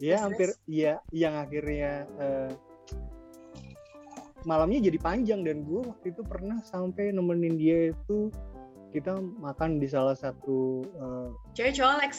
ya 0.00 0.16
Terus, 0.16 0.24
hampir 0.24 0.48
ya 0.64 0.96
yang 1.12 1.36
akhirnya 1.36 2.08
eh, 2.16 2.50
malamnya 4.48 4.80
jadi 4.80 4.96
panjang 4.96 5.44
dan 5.44 5.62
gue 5.68 5.80
waktu 5.84 6.16
itu 6.16 6.24
pernah 6.24 6.56
sampai 6.64 7.12
nemenin 7.12 7.60
dia 7.60 7.92
itu 7.92 8.32
kita 8.90 9.20
makan 9.20 9.78
di 9.78 9.86
salah 9.86 10.16
satu 10.16 10.82
eh, 10.88 11.28
cewek 11.52 11.76
cowok 11.76 11.94
Lex 12.00 12.12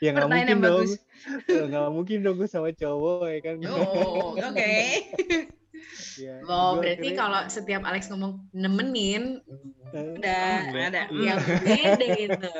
ya 0.00 0.08
nggak 0.10 0.26
Pertanyaan 0.26 0.28
mungkin 0.28 0.50
yang 0.50 0.60
dong 0.60 0.76
bagus. 0.82 0.92
Eh, 1.46 1.64
nggak 1.68 1.86
mungkin 1.92 2.16
dong 2.24 2.36
gue 2.36 2.48
sama 2.48 2.70
cowok 2.72 3.22
ya 3.28 3.38
kan 3.40 3.54
Oh, 3.66 4.34
oke. 4.34 4.72
Ya, 6.20 6.36
Oh, 6.44 6.76
gua 6.76 6.84
berarti 6.84 7.08
akhirnya- 7.08 7.16
kalau 7.16 7.40
setiap 7.46 7.82
Alex 7.82 8.08
ngomong 8.08 8.44
nemenin, 8.52 9.40
Eh, 9.90 10.06
udah 10.12 10.44
enggak. 10.68 10.88
ada. 10.92 11.02
yang 11.10 11.38
beda 11.40 12.06
gitu. 12.14 12.52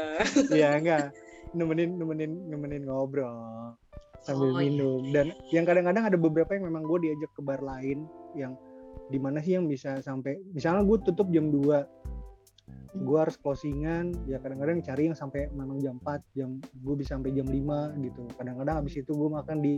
ya 0.55 0.69
enggak 0.75 1.13
nemenin 1.51 1.91
nemenin 1.95 2.33
nemenin 2.47 2.83
ngobrol 2.85 3.75
sambil 4.21 4.49
Oh, 4.49 4.57
iya, 4.57 4.71
minum 4.71 5.01
iya, 5.03 5.13
dan 5.13 5.27
yang 5.51 5.65
kadang-kadang 5.65 6.05
ada 6.07 6.17
beberapa 6.17 6.51
yang 6.53 6.65
memang 6.65 6.85
gue 6.85 6.99
diajak 7.03 7.31
ke 7.35 7.43
bar 7.43 7.59
lain 7.59 8.07
yang 8.33 8.55
di 9.09 9.19
mana 9.19 9.41
sih 9.41 9.53
yang 9.53 9.67
bisa 9.67 9.99
sampai 9.99 10.39
misalnya 10.49 10.81
gue 10.83 10.99
tutup 11.03 11.27
jam 11.29 11.51
2 11.51 12.00
gue 12.91 13.19
harus 13.19 13.39
closingan 13.39 14.11
ya 14.27 14.43
kadang-kadang 14.43 14.83
cari 14.83 15.07
yang 15.07 15.17
sampai 15.17 15.47
memang 15.55 15.79
jam 15.79 16.03
4 16.03 16.21
jam 16.35 16.59
gue 16.59 16.95
bisa 16.99 17.15
sampai 17.15 17.31
jam 17.31 17.47
5 17.47 18.03
gitu. 18.03 18.23
Kadang-kadang 18.35 18.75
habis 18.83 18.95
itu 18.99 19.13
gue 19.15 19.31
makan 19.31 19.59
di 19.63 19.75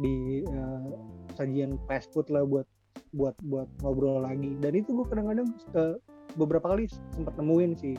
di 0.00 0.44
uh, 0.48 0.88
sajian 1.36 1.76
fast 1.84 2.12
food 2.16 2.28
lah 2.32 2.44
buat 2.48 2.64
buat 3.12 3.36
buat 3.44 3.68
ngobrol 3.84 4.24
lagi. 4.24 4.56
Dan 4.60 4.72
itu 4.72 4.96
gue 4.96 5.06
kadang-kadang 5.08 5.48
uh, 5.76 6.00
beberapa 6.40 6.72
kali 6.72 6.88
sempat 7.12 7.36
nemuin 7.36 7.72
sih. 7.76 7.96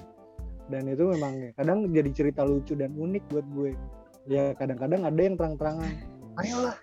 Dan 0.68 0.90
itu 0.90 1.06
memang 1.08 1.32
ya, 1.38 1.50
kadang 1.56 1.88
jadi 1.94 2.12
cerita 2.12 2.44
lucu 2.44 2.74
dan 2.74 2.98
unik 2.98 3.24
buat 3.30 3.46
gue. 3.54 3.72
Ya 4.28 4.58
kadang-kadang 4.58 5.06
ada 5.06 5.22
yang 5.22 5.40
terang-terangan 5.40 6.18
ayolah 6.38 6.78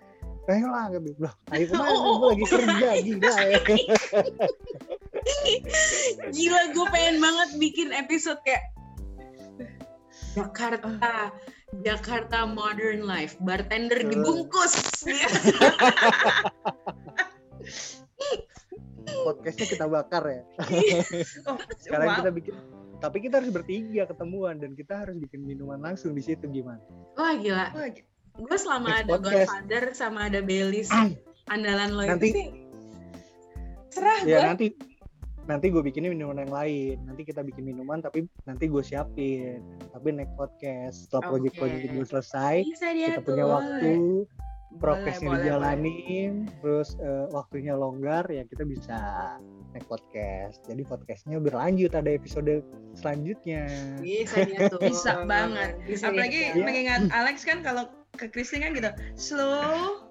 ayolah 0.51 0.85
gitu. 0.93 1.11
Loh 1.19 1.35
ayo 1.53 1.65
ke 1.69 1.75
mana? 1.75 1.91
Oh, 1.95 2.01
oh, 2.03 2.15
gue 2.21 2.29
lagi 2.35 2.45
kerja 2.49 2.89
gila 3.01 3.35
ya 3.51 3.59
Gila 6.37 6.61
gue 6.73 6.87
pengen 6.93 7.17
banget 7.21 7.51
bikin 7.61 7.89
episode 7.95 8.41
kayak 8.45 8.75
Jakarta, 10.35 11.31
Jakarta 11.87 12.43
Modern 12.43 13.07
Life, 13.07 13.39
bartender 13.39 14.03
dibungkus. 14.03 14.75
Podcastnya 19.07 19.67
kita 19.71 19.87
bakar 19.87 20.27
ya. 20.27 20.43
oh, 21.49 21.59
Sekarang 21.79 22.09
wow. 22.11 22.19
kita 22.19 22.31
bikin, 22.35 22.55
tapi 22.99 23.17
kita 23.23 23.39
harus 23.39 23.55
bertiga 23.55 24.11
ketemuan 24.11 24.59
dan 24.59 24.75
kita 24.75 25.07
harus 25.07 25.15
bikin 25.23 25.47
minuman 25.47 25.79
langsung 25.79 26.19
di 26.19 26.23
situ 26.27 26.51
gimana? 26.51 26.83
Wah 27.15 27.39
gila. 27.39 27.71
Gue 28.35 28.59
selama 28.59 28.91
Next 28.91 29.01
ada 29.07 29.13
podcast. 29.15 29.31
Godfather 29.31 29.85
sama 29.95 30.21
ada 30.27 30.43
Baileys 30.43 30.91
andalan 31.53 31.91
lo 31.93 32.03
nanti, 32.09 32.29
itu 32.33 32.37
sih 32.37 32.47
serah 33.93 34.19
ya, 34.25 34.27
gue. 34.27 34.41
nanti 34.49 34.67
nanti 35.45 35.69
gue 35.69 35.83
bikinin 35.85 36.17
minuman 36.17 36.45
yang 36.45 36.53
lain. 36.53 36.97
Nanti 37.05 37.23
kita 37.25 37.45
bikin 37.45 37.65
minuman 37.65 38.01
tapi 38.01 38.25
nanti 38.49 38.69
gue 38.69 38.81
siapin. 38.81 39.61
Tapi 39.93 40.09
next 40.13 40.35
podcast. 40.37 40.97
Setelah 41.09 41.23
okay. 41.23 41.31
project-project 41.33 41.83
itu 41.93 42.01
selesai 42.09 42.55
kita 42.65 43.21
punya 43.25 43.45
waktu 43.45 44.25
prokesnya 44.83 45.39
dijalanin 45.39 46.51
terus 46.59 46.99
uh, 46.99 47.31
waktunya 47.31 47.79
longgar 47.79 48.27
ya 48.27 48.43
kita 48.43 48.67
bisa 48.67 48.99
next 49.71 49.87
podcast. 49.87 50.59
Jadi 50.67 50.83
podcastnya 50.83 51.39
berlanjut 51.39 51.95
ada 51.95 52.11
episode 52.11 52.65
selanjutnya. 52.99 53.71
Bisa 54.03 54.43
tuh 54.71 54.81
bisa 54.83 55.23
banget. 55.29 55.79
Bisa 55.87 56.11
apalagi 56.11 56.55
ya. 56.55 56.65
mengingat 56.65 57.03
Alex 57.15 57.47
kan 57.47 57.63
kalau 57.63 57.87
ke 58.19 58.27
Christine 58.31 58.67
kan 58.67 58.71
gitu 58.75 58.91
slow. 59.15 60.03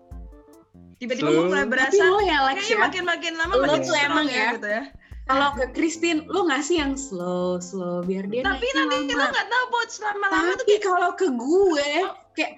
Tiba-tiba 1.01 1.51
mulai 1.51 1.67
berasa 1.67 1.99
Tapi 1.99 2.07
lo 2.15 2.19
ya 2.23 2.47
Alex 2.47 2.63
ya. 2.71 2.79
makin 2.79 3.03
makin 3.03 3.33
lama 3.35 3.53
lo 3.59 3.75
tuh 3.83 3.97
emang 3.99 4.27
ya, 4.31 4.55
gitu 4.55 4.69
ya 4.71 4.83
kalau 5.23 5.49
ke 5.55 5.65
Christine 5.71 6.27
lu 6.27 6.47
ngasih 6.51 6.83
yang 6.83 6.93
slow 6.99 7.61
slow 7.63 8.03
biar 8.03 8.27
dia 8.27 8.43
tapi 8.43 8.67
nanti 8.75 9.07
kita 9.07 9.25
nggak 9.31 9.47
tahu 9.47 9.63
buat 9.71 9.89
selama 9.89 10.25
lama 10.27 10.53
tapi 10.59 10.75
kalau 10.83 11.09
ke 11.15 11.27
gue 11.31 11.89
kayak 12.35 12.53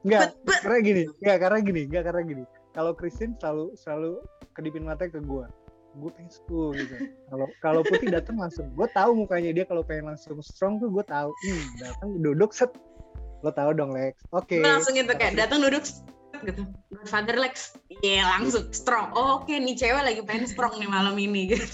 Enggak, 0.00 0.32
karena 0.64 0.80
gini, 0.80 1.02
enggak 1.20 1.38
karena 1.44 1.58
gini, 1.60 1.82
enggak 1.84 2.04
karena 2.08 2.22
gini. 2.24 2.44
Kalau 2.72 2.92
Christine 2.96 3.36
selalu 3.36 3.76
selalu 3.76 4.10
kedipin 4.56 4.88
mata 4.88 5.04
ke 5.04 5.20
gue, 5.20 5.44
gue 6.00 6.10
pengen 6.16 6.32
school 6.32 6.72
gitu. 6.72 6.94
Kalau 7.28 7.46
kalau 7.60 7.80
Putih 7.84 8.08
datang 8.08 8.40
langsung, 8.40 8.72
gue 8.72 8.88
tahu 8.96 9.12
mukanya 9.12 9.52
dia 9.52 9.64
kalau 9.68 9.84
pengen 9.84 10.14
langsung 10.14 10.40
strong 10.40 10.80
tuh 10.80 10.88
gue 10.88 11.04
tahu. 11.04 11.28
Hmm, 11.28 11.64
datang 11.76 12.08
duduk 12.24 12.56
set, 12.56 12.72
lo 13.44 13.52
tahu 13.52 13.76
dong 13.76 13.92
Lex. 13.92 14.16
Oke. 14.32 14.56
Okay. 14.56 14.64
Langsung 14.64 14.96
gitu 14.96 15.12
kayak 15.12 15.36
datang 15.36 15.60
duduk 15.60 15.84
gitu 16.44 16.62
Godfather 16.92 17.36
Lex 17.36 17.76
iya 18.02 18.22
yeah, 18.22 18.24
langsung 18.38 18.68
strong 18.72 19.12
oh, 19.12 19.40
oke 19.40 19.48
okay, 19.48 19.60
nih 19.60 19.76
cewek 19.76 20.02
lagi 20.02 20.20
pengen 20.24 20.46
strong 20.48 20.74
nih 20.80 20.88
malam 20.88 21.14
ini 21.16 21.46
gitu 21.54 21.66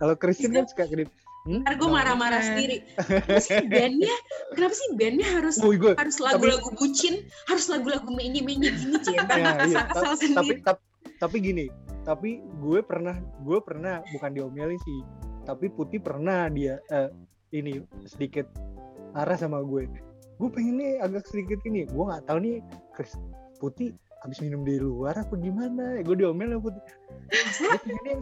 kalau 0.00 0.14
Christine 0.16 0.62
kan 0.62 0.66
suka 0.66 0.86
kedip 0.88 1.10
Hmm? 1.44 1.60
Ntar 1.60 1.76
gue 1.76 1.90
marah-marah 1.92 2.40
sendiri. 2.40 2.88
Kenapa 3.04 3.36
sih 3.36 3.68
bandnya, 3.68 4.16
kenapa 4.56 4.74
sih 4.80 4.88
bandnya 4.96 5.28
harus 5.28 5.60
oh, 5.60 5.76
gue, 5.76 5.92
harus 5.92 6.16
lagu-lagu 6.16 6.72
tapi, 6.72 6.78
bucin, 6.80 7.14
harus 7.52 7.68
lagu-lagu 7.68 8.08
menyi-menyi 8.08 8.72
gini 8.72 8.96
cinta 9.04 9.36
ya, 9.36 9.52
iya, 9.68 9.84
kesal 9.92 10.16
sendiri. 10.16 10.64
Tapi, 10.64 10.64
tapi, 10.64 10.82
tapi 11.20 11.36
gini, 11.44 11.66
tapi 12.08 12.40
gue 12.40 12.80
pernah, 12.80 13.20
gue 13.44 13.60
pernah 13.60 14.00
bukan 14.16 14.30
diomelin 14.32 14.80
sih, 14.88 15.04
tapi 15.44 15.68
Putih 15.68 16.00
pernah 16.00 16.48
dia 16.48 16.80
uh, 16.88 17.12
ini 17.52 17.84
sedikit 18.08 18.48
marah 19.12 19.36
sama 19.36 19.60
gue 19.60 19.84
gue 20.34 20.48
pengen 20.50 20.74
nih 20.82 20.92
agak 20.98 21.24
sedikit 21.30 21.62
ini 21.66 21.86
gue 21.86 22.04
nggak 22.04 22.26
tahu 22.26 22.38
nih 22.42 22.58
Chris 22.94 23.14
putih 23.62 23.94
habis 24.24 24.40
minum 24.40 24.64
di 24.64 24.80
luar 24.80 25.20
apa 25.20 25.36
gimana? 25.36 26.00
Gue 26.00 26.16
diomel 26.16 26.56
ya 26.56 26.58
putih. 26.58 26.82
Gue 27.60 27.78
pengen 27.84 28.18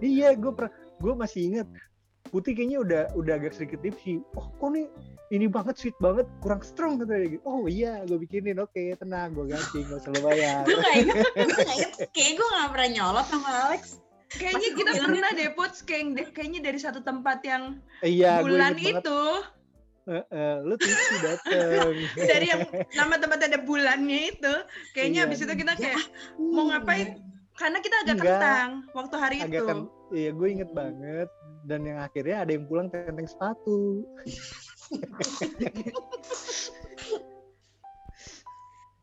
iya 0.00 0.28
gue 0.32 0.52
pernah 0.52 0.72
gue 0.98 1.12
masih 1.14 1.52
inget 1.52 1.68
putih 2.32 2.56
kayaknya 2.56 2.78
udah 2.80 3.02
udah 3.14 3.32
agak 3.36 3.52
sedikit 3.52 3.84
tipsy. 3.84 4.24
Oh 4.34 4.48
kok 4.56 4.72
nih 4.72 4.88
ini 5.30 5.46
banget 5.46 5.76
sweet 5.76 5.96
banget 6.00 6.26
kurang 6.40 6.64
strong 6.64 7.00
katanya 7.00 7.36
gitu 7.36 7.44
oh 7.44 7.64
iya 7.68 8.04
gue 8.08 8.16
bikinin 8.16 8.60
oke 8.60 8.72
okay, 8.72 8.96
tenang 8.96 9.32
gue 9.36 9.52
ganti 9.52 9.84
gak 9.84 10.00
usah 10.00 10.10
lo 10.16 10.20
bayar. 10.24 10.62
Gue 10.64 10.76
gak 10.80 10.96
inget 10.96 11.16
gue 11.36 11.56
gak 11.60 11.76
inget 11.76 11.92
kayak 12.10 12.32
gue 12.40 12.48
gak 12.48 12.70
pernah 12.72 12.88
nyolot 12.90 13.26
sama 13.28 13.50
Alex. 13.68 13.82
Kayaknya 14.34 14.68
kita 14.74 14.92
pernah 14.98 15.30
deh 15.30 15.50
put 15.54 15.72
kayak, 15.86 16.34
kayaknya 16.34 16.60
dari 16.66 16.78
satu 16.82 17.06
tempat 17.06 17.38
yang 17.46 17.78
iya, 18.02 18.42
bulan 18.42 18.74
itu 18.74 19.22
Uh, 20.04 20.20
uh, 20.20 20.60
lu 20.60 20.76
tuh 20.76 20.88
dateng. 21.24 21.96
Dari 22.12 22.46
yang 22.52 22.68
nama 22.92 23.16
tempat 23.16 23.40
ada 23.48 23.56
bulannya 23.64 24.36
itu 24.36 24.54
kayaknya 24.92 25.24
iya. 25.24 25.28
abis 25.32 25.48
itu 25.48 25.54
kita 25.56 25.72
kayak 25.80 25.96
mau 26.36 26.68
ngapain? 26.68 27.24
Karena 27.54 27.78
kita 27.80 27.96
agak 28.04 28.18
Enggak, 28.18 28.28
kentang 28.36 28.70
waktu 28.92 29.16
hari 29.16 29.36
agak 29.40 29.62
itu. 29.62 29.68
kan, 29.70 29.78
iya 30.12 30.30
gue 30.34 30.48
inget 30.50 30.70
banget. 30.74 31.28
Dan 31.64 31.88
yang 31.88 32.04
akhirnya 32.04 32.44
ada 32.44 32.52
yang 32.52 32.68
pulang 32.68 32.92
tenteng 32.92 33.24
sepatu. 33.24 34.04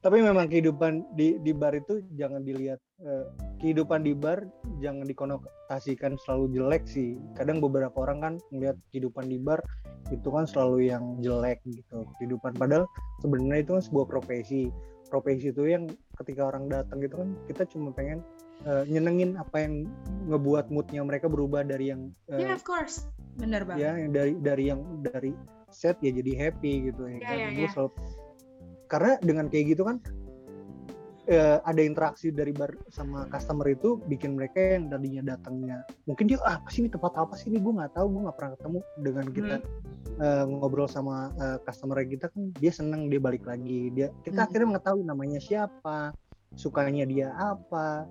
Tapi 0.02 0.18
memang 0.18 0.50
kehidupan 0.50 1.14
di 1.14 1.38
di 1.46 1.54
bar 1.54 1.78
itu 1.78 2.02
jangan 2.18 2.42
dilihat 2.42 2.82
uh, 3.06 3.30
kehidupan 3.62 4.02
di 4.02 4.18
bar 4.18 4.42
jangan 4.82 5.06
dikonotasikan 5.06 6.18
selalu 6.26 6.58
jelek 6.58 6.90
sih. 6.90 7.22
Kadang 7.38 7.62
beberapa 7.62 7.94
orang 8.02 8.18
kan 8.18 8.34
melihat 8.50 8.82
kehidupan 8.90 9.30
di 9.30 9.38
bar 9.38 9.62
itu 10.12 10.28
kan 10.28 10.46
selalu 10.46 10.92
yang 10.92 11.18
jelek 11.24 11.64
gitu 11.66 12.06
kehidupan. 12.20 12.54
Padahal 12.60 12.86
sebenarnya 13.24 13.64
itu 13.64 13.72
kan 13.80 13.84
sebuah 13.84 14.06
profesi. 14.12 14.70
Profesi 15.08 15.52
itu 15.52 15.68
yang 15.68 15.92
ketika 16.20 16.48
orang 16.48 16.72
datang 16.72 17.04
gitu 17.04 17.20
kan 17.20 17.36
kita 17.48 17.68
cuma 17.68 17.92
pengen 17.92 18.24
uh, 18.64 18.88
nyenengin 18.88 19.36
apa 19.36 19.64
yang 19.64 19.88
ngebuat 20.32 20.72
moodnya 20.72 21.04
mereka 21.04 21.28
berubah 21.28 21.68
dari 21.68 21.92
yang 21.92 22.12
uh, 22.32 22.40
yeah 22.40 22.56
of 22.56 22.64
course. 22.64 23.08
Benar 23.40 23.64
banget. 23.64 23.88
ya 23.88 23.92
yang 23.96 24.12
dari 24.12 24.34
dari 24.40 24.64
yang 24.72 24.82
dari 25.04 25.32
set 25.72 26.00
ya 26.04 26.12
jadi 26.12 26.48
happy 26.48 26.92
gitu 26.92 27.08
ya 27.08 27.18
yeah, 27.18 27.24
kan? 27.24 27.38
yeah, 27.40 27.52
yeah. 27.64 27.72
selalu 27.72 27.92
karena 28.92 29.12
dengan 29.24 29.46
kayak 29.48 29.66
gitu 29.72 29.88
kan 29.88 30.04
uh, 31.30 31.58
ada 31.62 31.82
interaksi 31.82 32.34
dari 32.34 32.56
bar 32.56 32.74
sama 32.90 33.28
customer 33.30 33.68
itu 33.70 34.02
bikin 34.10 34.34
mereka 34.34 34.80
yang 34.80 34.90
tadinya 34.90 35.36
datangnya 35.36 35.86
mungkin 36.10 36.26
dia 36.26 36.42
ah, 36.42 36.58
apa 36.58 36.70
sih 36.74 36.86
ini 36.86 36.90
tempat 36.90 37.14
apa 37.18 37.34
sih 37.38 37.54
ini 37.54 37.62
gue 37.62 37.74
nggak 37.74 37.94
tahu 37.94 38.08
gue 38.10 38.22
nggak 38.26 38.38
pernah 38.38 38.52
ketemu 38.58 38.80
dengan 39.04 39.26
kita 39.30 39.56
hmm. 39.60 40.18
uh, 40.18 40.44
ngobrol 40.50 40.90
sama 40.90 41.30
uh, 41.38 41.58
customer 41.62 42.02
kita 42.08 42.32
kan 42.32 42.42
dia 42.58 42.72
seneng 42.74 43.12
dia 43.12 43.22
balik 43.22 43.46
lagi 43.46 43.94
dia 43.94 44.10
kita 44.26 44.42
hmm. 44.42 44.48
akhirnya 44.50 44.68
mengetahui 44.78 45.04
namanya 45.06 45.40
siapa 45.44 46.16
sukanya 46.58 47.06
dia 47.06 47.32
apa 47.38 48.10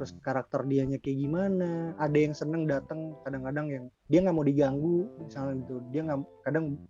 terus 0.00 0.16
karakter 0.24 0.64
dianya 0.64 0.96
kayak 0.96 1.28
gimana 1.28 1.92
ada 2.00 2.16
yang 2.16 2.32
seneng 2.32 2.64
datang 2.64 3.12
kadang-kadang 3.20 3.66
yang 3.68 3.84
dia 4.08 4.24
nggak 4.24 4.32
mau 4.32 4.46
diganggu 4.46 5.04
misalnya 5.20 5.60
gitu 5.60 5.76
dia 5.92 6.00
nggak 6.08 6.20
kadang 6.40 6.80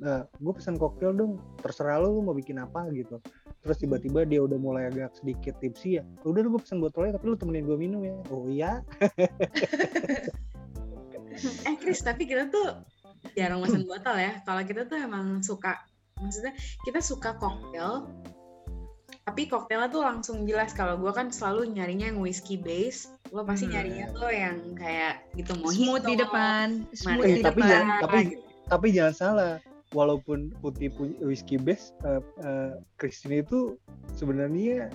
uh, 0.00 0.24
gue 0.24 0.52
pesan 0.56 0.80
koktail 0.80 1.12
dong 1.12 1.36
terserah 1.60 2.00
lo, 2.00 2.16
lo 2.16 2.32
mau 2.32 2.32
bikin 2.32 2.56
apa 2.56 2.88
gitu 2.96 3.20
terus 3.64 3.80
tiba-tiba 3.80 4.28
dia 4.28 4.44
udah 4.44 4.60
mulai 4.60 4.92
agak 4.92 5.16
sedikit 5.16 5.56
tipsy 5.58 5.96
ya 5.98 6.04
udah 6.28 6.44
gue 6.44 6.60
pesan 6.60 6.84
botolnya 6.84 7.16
tapi 7.16 7.32
lu 7.32 7.36
temenin 7.40 7.64
gue 7.64 7.78
minum 7.80 8.00
ya. 8.04 8.14
Oh 8.28 8.46
iya. 8.46 8.72
Eh 11.66 11.74
Chris 11.82 11.98
tapi 11.98 12.30
kita 12.30 12.46
tuh 12.46 12.78
jarang 13.34 13.58
pesan 13.64 13.90
botol 13.90 14.14
ya. 14.14 14.38
Kalau 14.46 14.62
kita 14.62 14.86
tuh 14.86 15.02
emang 15.02 15.42
suka 15.42 15.82
maksudnya 16.20 16.54
kita 16.86 17.02
suka 17.02 17.34
koktail 17.42 18.06
tapi 19.26 19.48
koktailnya 19.50 19.90
tuh 19.90 20.06
langsung 20.06 20.46
jelas. 20.46 20.70
Kalau 20.76 20.94
gue 20.94 21.10
kan 21.10 21.34
selalu 21.34 21.74
nyarinya 21.74 22.12
yang 22.12 22.22
whiskey 22.22 22.54
base 22.54 23.10
gue 23.34 23.42
pasti 23.42 23.66
hmm. 23.66 23.74
nyarinya 23.74 24.06
tuh 24.14 24.30
yang 24.30 24.56
kayak 24.78 25.14
gitu 25.34 25.52
mau 25.58 25.74
smooth 25.74 26.06
di 26.06 26.14
depan 26.14 26.66
smooth 26.94 27.26
eh, 27.26 27.34
di 27.34 27.42
tapi 27.42 27.60
depan. 27.66 27.72
jangan, 27.74 27.98
tapi 28.06 28.18
tapi 28.70 28.86
jangan 28.94 29.14
salah 29.18 29.54
walaupun 29.94 30.50
putih 30.58 30.90
whiskey 31.22 31.56
base 31.56 31.94
uh, 32.02 32.20
uh, 32.42 32.76
Christine 32.98 33.46
itu 33.46 33.78
sebenarnya 34.18 34.90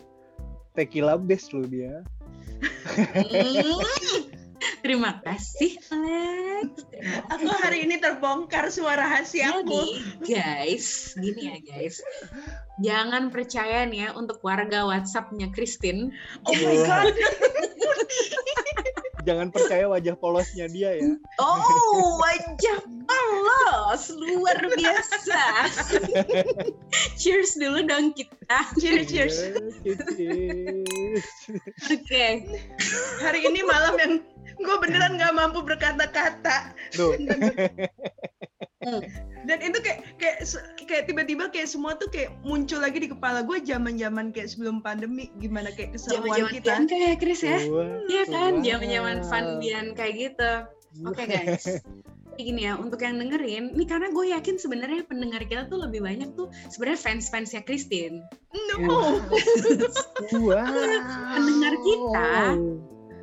tequila 0.76 1.16
base 1.16 1.50
loh 1.56 1.66
dia 1.66 2.04
hmm. 2.86 4.38
Terima 4.80 5.20
kasih 5.24 5.80
Alex. 5.92 6.84
aku 7.32 7.48
hari 7.64 7.88
ini 7.88 8.00
terbongkar 8.00 8.68
suara 8.72 9.08
rahasia 9.08 9.60
aku. 9.60 10.00
guys, 10.24 11.16
gini 11.16 11.52
ya 11.52 11.58
guys. 11.64 12.04
Jangan 12.84 13.32
percaya 13.32 13.88
nih 13.88 14.08
ya 14.08 14.10
untuk 14.16 14.44
warga 14.44 14.88
WhatsAppnya 14.88 15.52
Christine. 15.52 16.12
Oh 16.48 16.56
my 16.56 16.76
god. 16.84 17.12
jangan 19.28 19.48
percaya 19.52 19.88
wajah 19.88 20.16
polosnya 20.16 20.68
dia 20.72 20.96
ya. 20.96 21.16
Oh, 21.40 22.20
wajah 22.20 22.80
polos 23.50 24.04
luar 24.14 24.62
biasa. 24.78 25.42
cheers 27.20 27.58
dulu 27.58 27.82
dong 27.86 28.14
kita. 28.14 28.58
Cheers, 28.78 29.06
cheers. 29.10 29.38
Oke. 31.90 32.26
Hari 33.26 33.40
ini 33.50 33.62
malam 33.66 33.96
yang 33.98 34.14
gue 34.60 34.76
beneran 34.84 35.16
nggak 35.16 35.34
mampu 35.40 35.64
berkata-kata 35.64 36.76
Tuh, 36.92 37.16
dan 39.48 39.58
itu 39.64 39.80
kayak 39.80 40.04
kayak 40.20 40.44
kayak 40.84 41.08
tiba-tiba 41.08 41.48
kayak 41.48 41.72
semua 41.72 41.96
tuh 41.96 42.12
kayak 42.12 42.36
muncul 42.44 42.84
lagi 42.84 43.00
di 43.00 43.08
kepala 43.08 43.40
gue 43.40 43.56
zaman-zaman 43.64 44.36
kayak 44.36 44.52
sebelum 44.52 44.84
pandemi 44.84 45.32
gimana 45.40 45.72
kayak 45.72 45.96
keseruan 45.96 46.28
Zaman-zaman 46.28 46.52
kita 46.60 46.68
Bian 46.68 46.84
kayak 46.92 47.24
Chris 47.24 47.40
ya. 47.40 47.56
Iya 48.12 48.24
kan, 48.28 48.60
zaman-zaman 48.60 49.24
fun 49.24 49.64
kayak 49.96 50.14
gitu. 50.20 50.52
Oke 51.08 51.24
guys. 51.24 51.64
Gini 52.40 52.64
ya, 52.64 52.80
untuk 52.80 53.04
yang 53.04 53.20
dengerin, 53.20 53.76
ini 53.76 53.84
karena 53.84 54.16
gue 54.16 54.32
yakin 54.32 54.56
sebenarnya 54.56 55.04
pendengar 55.04 55.44
kita 55.44 55.68
tuh 55.68 55.84
lebih 55.84 56.08
banyak 56.08 56.40
tuh 56.40 56.48
sebenarnya 56.72 57.04
fans-fansnya 57.04 57.68
Christine. 57.68 58.24
no 58.56 59.20
Wow. 60.40 60.64
Pendengar 61.36 61.74
kita 61.84 62.32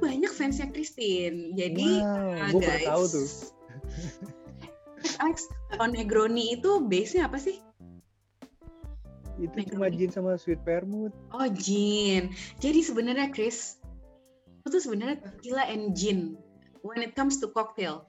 banyak 0.04 0.32
fansnya 0.36 0.68
Christine. 0.68 1.56
Jadi 1.56 2.04
wow, 2.04 2.12
uh, 2.12 2.48
gue 2.52 2.60
baru 2.60 2.76
guys. 2.76 2.88
tahu 2.92 3.04
tuh. 3.08 3.28
Alex, 5.24 5.36
Negroni 5.80 6.60
itu 6.60 6.70
base-nya 6.84 7.32
apa 7.32 7.40
sih? 7.40 7.56
Itu 9.40 9.56
Negroni. 9.56 9.72
cuma 9.72 9.86
Jin 9.88 10.10
sama 10.12 10.36
Sweet 10.36 10.60
Vermouth. 10.60 11.16
Oh, 11.32 11.48
gin. 11.56 12.36
Jadi 12.60 12.84
sebenarnya 12.84 13.32
Chris, 13.32 13.80
itu 14.68 14.76
sebenarnya 14.76 15.24
tequila 15.24 15.64
and 15.72 15.96
gin 15.96 16.36
when 16.84 17.00
it 17.00 17.16
comes 17.16 17.40
to 17.40 17.48
cocktail. 17.48 18.04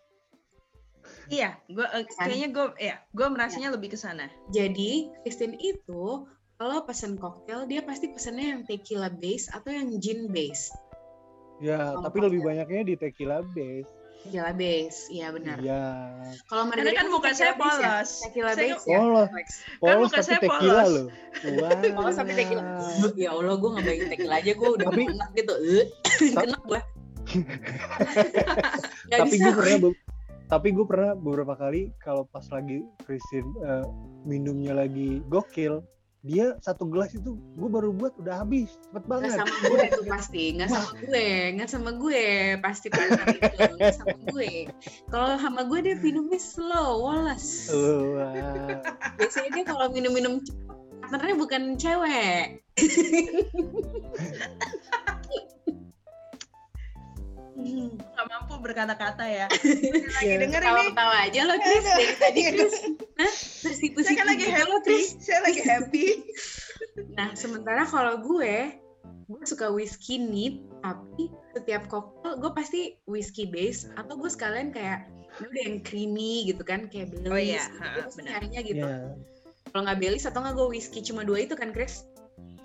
Iya 1.28 1.60
gue 1.66 1.84
kayaknya 2.16 2.48
gue 2.50 2.66
ya 2.78 2.96
gue 3.10 3.28
merasanya 3.28 3.70
lebih 3.70 3.92
ke 3.92 3.98
sana 3.98 4.28
Jadi 4.50 5.12
Christine 5.22 5.56
itu 5.56 6.24
kalau 6.56 6.82
pesen 6.84 7.16
koktail 7.16 7.66
dia 7.66 7.82
pasti 7.82 8.10
pesennya 8.10 8.48
yang 8.50 8.62
tequila 8.63 9.12
base 9.12 9.46
atau 9.48 9.70
yang 9.70 9.94
gin 9.98 10.26
base. 10.28 10.74
Ya, 11.58 11.94
Kalau 11.94 12.02
tapi 12.04 12.18
lebih 12.20 12.40
cocktail. 12.40 12.50
banyaknya 12.66 12.82
di 12.84 12.96
tequila 12.96 13.38
base. 13.48 13.86
Tequila 14.20 14.52
base, 14.52 15.00
iya 15.08 15.28
benar. 15.30 15.58
Iya. 15.58 15.84
Kalau 16.46 16.66
karena 16.66 16.82
margarita 16.82 16.98
kan 16.98 17.08
muka 17.08 17.30
saya 17.32 17.54
base 17.54 17.78
ya? 17.78 17.86
polos 17.94 18.10
Tequila 18.20 18.52
Saya 18.52 18.58
base 18.58 18.74
kan- 18.74 18.90
ya. 18.90 18.98
Polos. 18.98 19.30
Alex? 19.30 19.50
Polos 19.78 19.98
muka 20.00 20.10
tapi 20.12 20.26
saya 20.26 20.40
tequila 20.40 20.58
polos. 20.58 20.90
loh. 20.90 21.06
Wah. 21.62 21.70
Polos 22.02 22.16
tapi 22.16 22.32
tequila. 22.34 22.63
Ya 23.13 23.30
Allah, 23.32 23.56
gue 23.56 23.70
nggak 23.70 23.86
bayangin 23.86 24.08
tequila 24.10 24.36
aja 24.36 24.52
gue 24.52 24.70
udah 24.74 24.86
Tapi- 24.90 25.06
enak 25.08 25.30
gitu. 25.36 25.54
Eh, 25.62 25.86
Kena 26.42 26.58
gue. 26.60 26.80
Tapi 29.08 29.30
bisa. 29.30 29.44
gue 29.46 29.54
pernah 29.54 29.78
tapi 30.48 30.72
gue 30.72 30.86
pernah 30.88 31.12
beberapa 31.14 31.60
kali 31.60 31.92
kalau 32.00 32.24
pas 32.32 32.48
lagi 32.52 32.84
Christine 33.04 33.52
eh, 33.64 33.86
minumnya 34.24 34.76
lagi 34.76 35.20
gokil 35.28 35.84
dia 36.26 36.60
satu 36.60 36.90
gelas 36.90 37.16
itu 37.16 37.40
gue 37.56 37.70
baru 37.70 37.94
buat 37.96 38.12
udah 38.20 38.44
habis 38.44 38.76
cepet 38.90 39.04
Nggak 39.06 39.08
banget 39.08 39.30
sama 39.38 39.56
gue 39.64 39.80
itu 39.86 40.04
pasti, 40.10 40.44
nggak 40.60 40.70
sama 40.74 40.92
gue, 41.08 41.28
nggak 41.56 41.70
sama 41.72 41.92
gue 41.96 42.24
pasti 42.60 42.88
partner 42.92 43.28
itu, 43.32 43.64
nggak 43.78 43.96
sama 43.96 44.18
gue. 44.34 44.52
Kalau 45.08 45.28
sama 45.40 45.62
gue 45.70 45.80
dia 45.88 45.96
minumnya 46.02 46.42
slow. 46.42 47.06
Wah. 47.08 47.38
Biasanya 49.16 49.50
dia 49.56 49.64
kalau 49.64 49.88
minum-minum 49.94 50.44
partnernya 51.06 51.38
bukan 51.40 51.62
cewek. 51.80 52.60
Hmm, 57.58 57.90
nggak 57.98 58.07
mampu 58.58 58.74
berkata-kata 58.74 59.24
ya 59.30 59.46
lagi 60.17 60.26
Iya. 60.26 60.36
denger 60.41 60.62
ini 60.65 60.74
Tawa-tawa 60.74 61.15
aja 61.30 61.41
lo 61.46 61.56
Chris 61.62 61.86
dari 61.86 62.15
tadi 62.17 62.39
Chris. 62.50 62.76
Hah? 63.22 63.34
Tersipu 63.70 64.02
saya 64.02 64.17
kan 64.17 64.28
lagi 64.34 64.46
happy 64.50 64.98
saya 65.22 65.39
lagi 65.46 65.62
happy 65.62 66.06
Nah, 67.17 67.38
sementara 67.38 67.86
kalau 67.86 68.17
gue, 68.22 68.74
gue 69.30 69.41
suka 69.46 69.70
whiskey 69.70 70.17
neat, 70.17 70.62
tapi 70.82 71.30
setiap 71.54 71.86
koktail 71.86 72.41
gue 72.41 72.52
pasti 72.58 72.98
whiskey 73.06 73.46
base 73.46 73.86
atau 73.98 74.17
gue 74.17 74.30
sekalian 74.30 74.74
kayak 74.74 75.06
ini 75.38 75.46
udah 75.46 75.63
yang 75.70 75.78
creamy 75.86 76.34
gitu 76.50 76.65
kan, 76.65 76.89
kayak 76.89 77.13
Baileys. 77.13 77.30
Oh 77.30 77.38
iya, 77.38 77.65
gitu. 77.70 78.26
ha, 78.26 78.62
gitu. 78.65 78.86
Ya. 78.86 79.13
Kalau 79.70 79.82
nggak 79.86 80.00
Baileys 80.02 80.26
atau 80.26 80.41
nggak 80.41 80.56
gue 80.58 80.67
whiskey 80.74 81.06
cuma 81.06 81.22
dua 81.22 81.46
itu 81.46 81.54
kan, 81.54 81.70
Chris? 81.70 82.07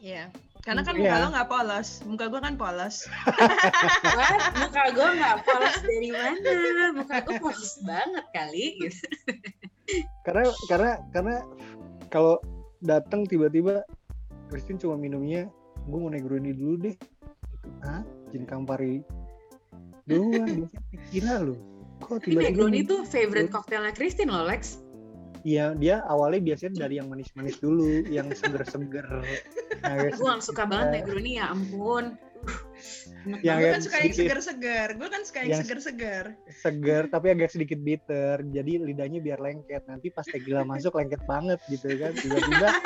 Iya. 0.02 0.34
Karena 0.62 0.82
kan 0.82 0.94
Iya. 0.94 1.02
muka 1.06 1.16
lo 1.22 1.28
nggak 1.30 1.48
polos, 1.50 1.88
muka 2.06 2.24
gue 2.26 2.40
kan 2.42 2.54
polos. 2.58 3.06
What? 4.18 4.40
Muka 4.58 4.82
gue 4.94 5.08
nggak 5.18 5.36
polos 5.46 5.76
dari 5.82 6.10
mana? 6.10 6.50
Muka 6.94 7.16
gue 7.22 7.34
polos 7.38 7.72
banget 7.86 8.24
kali. 8.34 8.64
Gitu. 8.82 9.06
karena 10.22 10.46
karena 10.70 10.92
karena 11.10 11.36
kalau 12.06 12.38
datang 12.78 13.26
tiba-tiba 13.26 13.82
Christine 14.46 14.78
cuma 14.78 14.94
minumnya 14.94 15.50
gue 15.84 15.98
mau 15.98 16.06
Negroni 16.06 16.54
dulu 16.54 16.86
deh 16.86 16.96
Hah? 17.82 18.06
Jin 18.30 18.46
Campari 18.46 19.02
doang 20.06 20.70
tequila 20.94 21.42
loh 21.42 21.58
kok 21.98 22.22
Ini 22.22 22.38
tiba-tiba 22.38 22.48
Negroni 22.54 22.80
tuh 22.86 23.00
favorite 23.06 23.50
cocktailnya 23.50 23.90
Christine 23.94 24.30
loh, 24.30 24.46
Lex. 24.46 24.78
Iya, 25.42 25.74
dia 25.74 26.06
awalnya 26.06 26.40
biasanya 26.54 26.86
dari 26.86 27.02
yang 27.02 27.10
manis-manis 27.10 27.58
dulu, 27.58 28.06
yang 28.06 28.30
seger-seger. 28.30 29.06
Nah, 29.82 29.94
Gue 30.14 30.28
gak 30.30 30.42
suka 30.46 30.62
banget 30.70 31.02
Negroni, 31.02 31.42
ya 31.42 31.50
ampun. 31.50 32.14
Uh, 32.42 32.58
enak 33.26 33.38
Yang- 33.46 33.58
gue 33.62 33.70
kan 33.70 33.82
suka 33.82 33.96
yang 34.02 34.14
segar-segar. 34.18 34.88
Gue 34.98 35.08
kan 35.10 35.22
suka 35.22 35.38
yang 35.46 35.62
segar-segar. 35.62 36.24
seger 36.50 37.02
tapi 37.06 37.26
agak 37.30 37.50
sedikit 37.54 37.78
bitter. 37.78 38.42
Jadi 38.50 38.82
lidahnya 38.82 39.22
biar 39.22 39.38
lengket. 39.38 39.82
Nanti 39.86 40.10
pas 40.10 40.26
tequila 40.26 40.66
masuk 40.66 40.94
lengket 40.98 41.22
banget 41.26 41.58
gitu 41.70 41.86
kan. 42.02 42.10
Tiba-tiba 42.18 42.68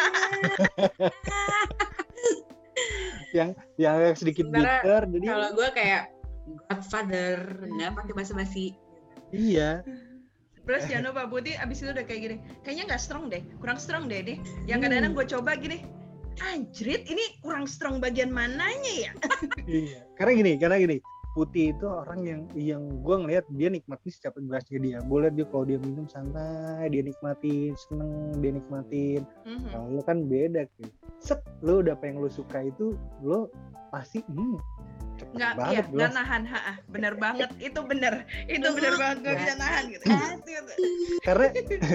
yang 3.36 3.48
yang 3.80 3.92
agak 3.96 4.16
sedikit 4.20 4.44
Sementara 4.48 4.80
bitter. 4.80 5.00
Jadi 5.16 5.26
Kalau 5.28 5.48
gue 5.56 5.68
kayak 5.72 6.02
Godfather, 6.46 7.36
nggak 7.66 7.90
pakai 7.96 8.12
basa-basi. 8.12 8.66
iya. 9.32 9.80
Terus 10.66 10.82
jangan 10.90 11.14
lupa 11.14 11.30
putih 11.30 11.54
abis 11.62 11.86
itu 11.86 11.94
udah 11.94 12.02
kayak 12.02 12.20
gini. 12.26 12.36
Kayaknya 12.66 12.84
nggak 12.90 13.02
strong 13.02 13.30
deh, 13.30 13.42
kurang 13.62 13.78
strong 13.78 14.10
deh 14.10 14.18
deh. 14.18 14.36
Yang 14.66 14.78
kadang-kadang 14.90 15.12
gue 15.14 15.26
coba 15.30 15.50
gini. 15.54 15.78
Anjrit, 16.42 17.08
ini 17.08 17.40
kurang 17.40 17.64
strong 17.64 17.96
bagian 17.96 18.28
mananya 18.28 19.08
ya? 19.08 19.12
Iya. 19.64 20.04
Karena 20.20 20.32
gini, 20.36 20.52
karena 20.60 20.76
gini. 20.82 20.98
Putih 21.36 21.76
itu 21.76 21.84
orang 21.84 22.20
yang 22.24 22.40
yang 22.56 22.82
gue 23.04 23.16
ngeliat 23.16 23.44
dia 23.60 23.68
nikmatin 23.68 24.08
setiap 24.08 24.40
gelasnya 24.40 24.80
dia. 24.80 24.98
Gue 25.04 25.24
liat 25.24 25.36
dia 25.36 25.46
kalau 25.48 25.68
dia 25.68 25.76
minum 25.76 26.08
santai, 26.08 26.88
dia 26.88 27.04
nikmatin, 27.04 27.76
seneng, 27.76 28.32
dia 28.40 28.52
nikmatin. 28.56 29.22
Mhm. 29.44 29.68
Kalau 29.68 29.86
lu 29.96 30.02
kan 30.04 30.18
beda 30.28 30.64
tuh. 30.80 30.88
Set, 31.20 31.40
lu 31.60 31.84
udah 31.84 31.92
apa 31.92 32.08
yang 32.08 32.24
lu 32.24 32.28
suka 32.28 32.64
itu, 32.64 32.96
lu 33.96 34.02
pasti 34.04 34.20
hmm, 34.28 34.56
Nggak, 35.32 35.52
iya, 35.56 35.56
banget 35.56 35.84
nggak 35.96 36.10
gelas. 36.12 36.16
nahan, 36.20 36.42
ha, 36.44 36.60
ah, 36.60 36.76
bener 36.92 37.16
banget, 37.16 37.48
itu 37.56 37.80
bener, 37.88 38.28
itu 38.52 38.68
bener 38.68 39.00
banget, 39.00 39.16
gak 39.24 39.34
bisa 39.40 39.54
nahan 39.56 39.84
gitu. 39.88 40.04
Gitu. 40.44 40.72
Karena 41.24 41.46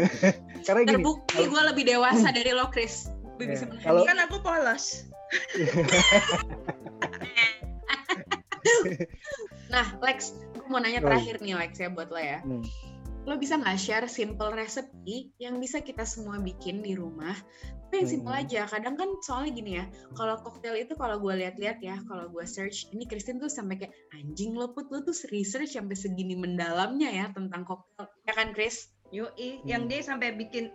karena 0.65 0.81
gini, 0.81 0.89
Terbukti 0.97 1.41
gue 1.45 1.61
lebih 1.69 1.83
dewasa 1.85 2.33
dari 2.33 2.49
lo, 2.49 2.65
Chris. 2.73 3.13
Gue 3.37 3.45
Ya, 3.45 3.53
bisa 3.53 3.69
menahan 3.69 3.85
kalau- 3.85 4.05
Kan 4.09 4.17
aku 4.25 4.37
polos. 4.41 5.05
Nah, 9.71 9.87
Lex, 10.03 10.35
gue 10.51 10.67
mau 10.67 10.83
nanya 10.83 10.99
terakhir 10.99 11.39
nih, 11.39 11.55
Lex 11.57 11.79
ya 11.79 11.87
buat 11.89 12.11
lo 12.11 12.19
ya. 12.19 12.43
Hmm. 12.43 12.61
Lo 13.29 13.37
bisa 13.37 13.53
nggak 13.53 13.77
share 13.77 14.07
simple 14.09 14.49
resepi 14.49 15.29
yang 15.37 15.61
bisa 15.61 15.85
kita 15.85 16.01
semua 16.09 16.41
bikin 16.41 16.81
di 16.81 16.97
rumah? 16.97 17.37
Tapi 17.91 18.01
yang 18.01 18.09
simple 18.09 18.33
Hmm. 18.33 18.41
aja. 18.47 18.61
Kadang 18.65 18.95
kan 18.97 19.09
soalnya 19.21 19.51
gini 19.53 19.71
ya, 19.77 19.85
kalau 20.17 20.41
koktail 20.41 20.79
itu 20.79 20.97
kalau 20.97 21.21
gue 21.21 21.33
lihat-lihat 21.37 21.83
ya, 21.85 22.01
kalau 22.09 22.31
gue 22.33 22.45
search, 22.47 22.89
ini 22.95 23.05
Christine 23.05 23.37
tuh 23.37 23.51
sampai 23.51 23.77
kayak 23.77 23.93
anjing 24.15 24.57
lo 24.57 24.73
put 24.73 24.89
lo 24.89 25.03
tuh 25.05 25.13
research 25.29 25.75
sampai 25.77 25.93
segini 25.93 26.33
mendalamnya 26.33 27.11
ya 27.11 27.25
tentang 27.29 27.61
koktail. 27.67 28.09
Ya 28.25 28.33
kan, 28.33 28.55
Chris? 28.57 28.89
Yoi, 29.11 29.59
Hmm. 29.61 29.67
yang 29.67 29.83
dia 29.91 30.01
sampai 30.01 30.33
bikin 30.33 30.71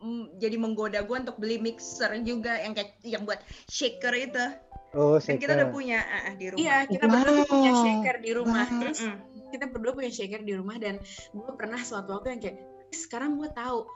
mm, 0.00 0.40
jadi 0.40 0.56
menggoda 0.56 1.04
gue 1.04 1.16
untuk 1.26 1.36
beli 1.36 1.60
mixer 1.60 2.16
juga 2.24 2.56
yang 2.62 2.72
kayak 2.72 2.96
yang 3.04 3.26
buat 3.28 3.42
shaker 3.68 4.14
itu. 4.16 4.44
Oh 4.92 5.16
Kan 5.16 5.36
kita 5.36 5.46
shaker. 5.46 5.56
udah 5.56 5.68
punya 5.68 5.98
ah, 6.00 6.32
di 6.32 6.46
rumah. 6.48 6.60
Iya, 6.60 6.76
kita 6.86 7.04
berdua 7.06 7.32
tuh 7.34 7.46
punya 7.48 7.70
Wow. 7.70 7.82
shaker 7.82 8.16
di 8.18 8.30
rumah. 8.32 8.64
Wow. 8.64 8.78
Terus 8.80 8.98
Mm-mm. 9.00 9.18
kita 9.50 9.64
berdua 9.66 9.92
punya 9.92 10.10
shaker 10.10 10.40
di 10.40 10.52
rumah 10.52 10.76
dan 10.76 10.94
gue 11.30 11.50
pernah 11.54 11.80
suatu 11.80 12.10
waktu 12.12 12.28
yang 12.30 12.40
kayak 12.40 12.56
sekarang 12.90 13.34
gue 13.34 13.50
tahu 13.50 13.86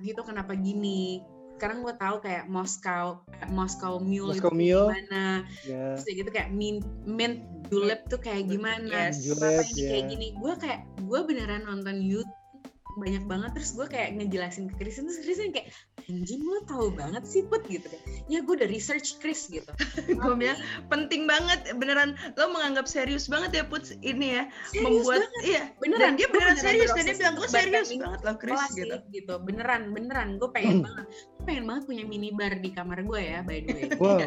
gitu 0.00 0.20
kenapa 0.20 0.54
gini 0.54 1.22
sekarang 1.54 1.82
gue 1.82 1.94
tahu 1.94 2.18
kayak 2.18 2.46
Moskow 2.46 3.22
eh, 3.30 3.46
Moskow 3.46 3.98
Mule 3.98 4.34
Moscow 4.34 4.50
itu 4.50 4.58
Mule. 4.74 4.90
gimana 4.90 5.46
Ya. 5.62 5.94
terus 5.94 6.02
kayak 6.02 6.16
gitu 6.18 6.30
kayak 6.32 6.50
mint 6.50 6.82
mint 7.04 7.38
julep 7.64 8.02
tuh 8.04 8.18
kayak 8.18 8.46
gimana 8.46 9.10
Yes. 9.10 9.22
kenapa 9.22 9.62
Julep, 9.62 9.62
ini 9.64 9.78
ya. 9.78 9.88
kayak 9.88 10.04
gini 10.08 10.26
gue 10.34 10.52
kayak 10.56 10.80
gue 11.00 11.20
beneran 11.22 11.62
nonton 11.64 11.96
YouTube 11.98 12.42
banyak 12.96 13.24
banget 13.24 13.50
terus 13.52 13.70
gue 13.72 13.86
kayak 13.86 14.14
ngejelasin 14.14 14.68
ke 14.68 14.78
Kristen 14.78 15.04
terus 15.04 15.20
Kristen 15.20 15.50
kayak 15.50 15.68
anjing 16.04 16.40
lo 16.40 16.60
tahu 16.64 16.88
banget 16.90 17.24
sih 17.24 17.42
put 17.42 17.64
gitu 17.64 17.86
kan 17.86 18.00
ya 18.26 18.38
gue 18.38 18.54
udah 18.54 18.68
research 18.68 19.18
Chris 19.18 19.48
gitu 19.48 19.66
gue 20.20 20.34
bilang 20.34 20.58
penting 20.86 21.24
banget 21.24 21.74
beneran 21.74 22.12
lo 22.34 22.50
menganggap 22.50 22.84
serius 22.84 23.26
banget 23.26 23.50
ya 23.52 23.64
put 23.64 23.82
ini 24.00 24.38
ya 24.38 24.42
Serius 24.68 24.84
membuat 24.84 25.20
banget. 25.22 25.42
iya 25.44 25.62
beneran 25.76 26.00
dan 26.00 26.12
dia 26.14 26.28
beneran 26.28 26.56
serius 26.56 26.90
dan 26.90 27.04
dia 27.04 27.16
bilang 27.16 27.34
gue 27.34 27.48
serius 27.48 27.88
banget 27.90 28.20
lo 28.20 28.32
Chris 28.34 28.54
kelas 28.54 28.72
gitu 28.74 28.96
gitu 29.10 29.34
beneran 29.40 29.82
beneran 29.90 30.28
gue 30.36 30.50
pengen 30.50 30.76
banget 30.86 31.06
gue 31.10 31.44
pengen 31.44 31.64
banget 31.64 31.82
punya 31.84 32.04
minibar 32.04 32.52
di 32.54 32.70
kamar 32.70 32.98
gue 33.00 33.20
ya 33.20 33.38
by 33.40 33.58
the 33.60 33.72
way 33.72 33.82
Wow, 33.94 34.18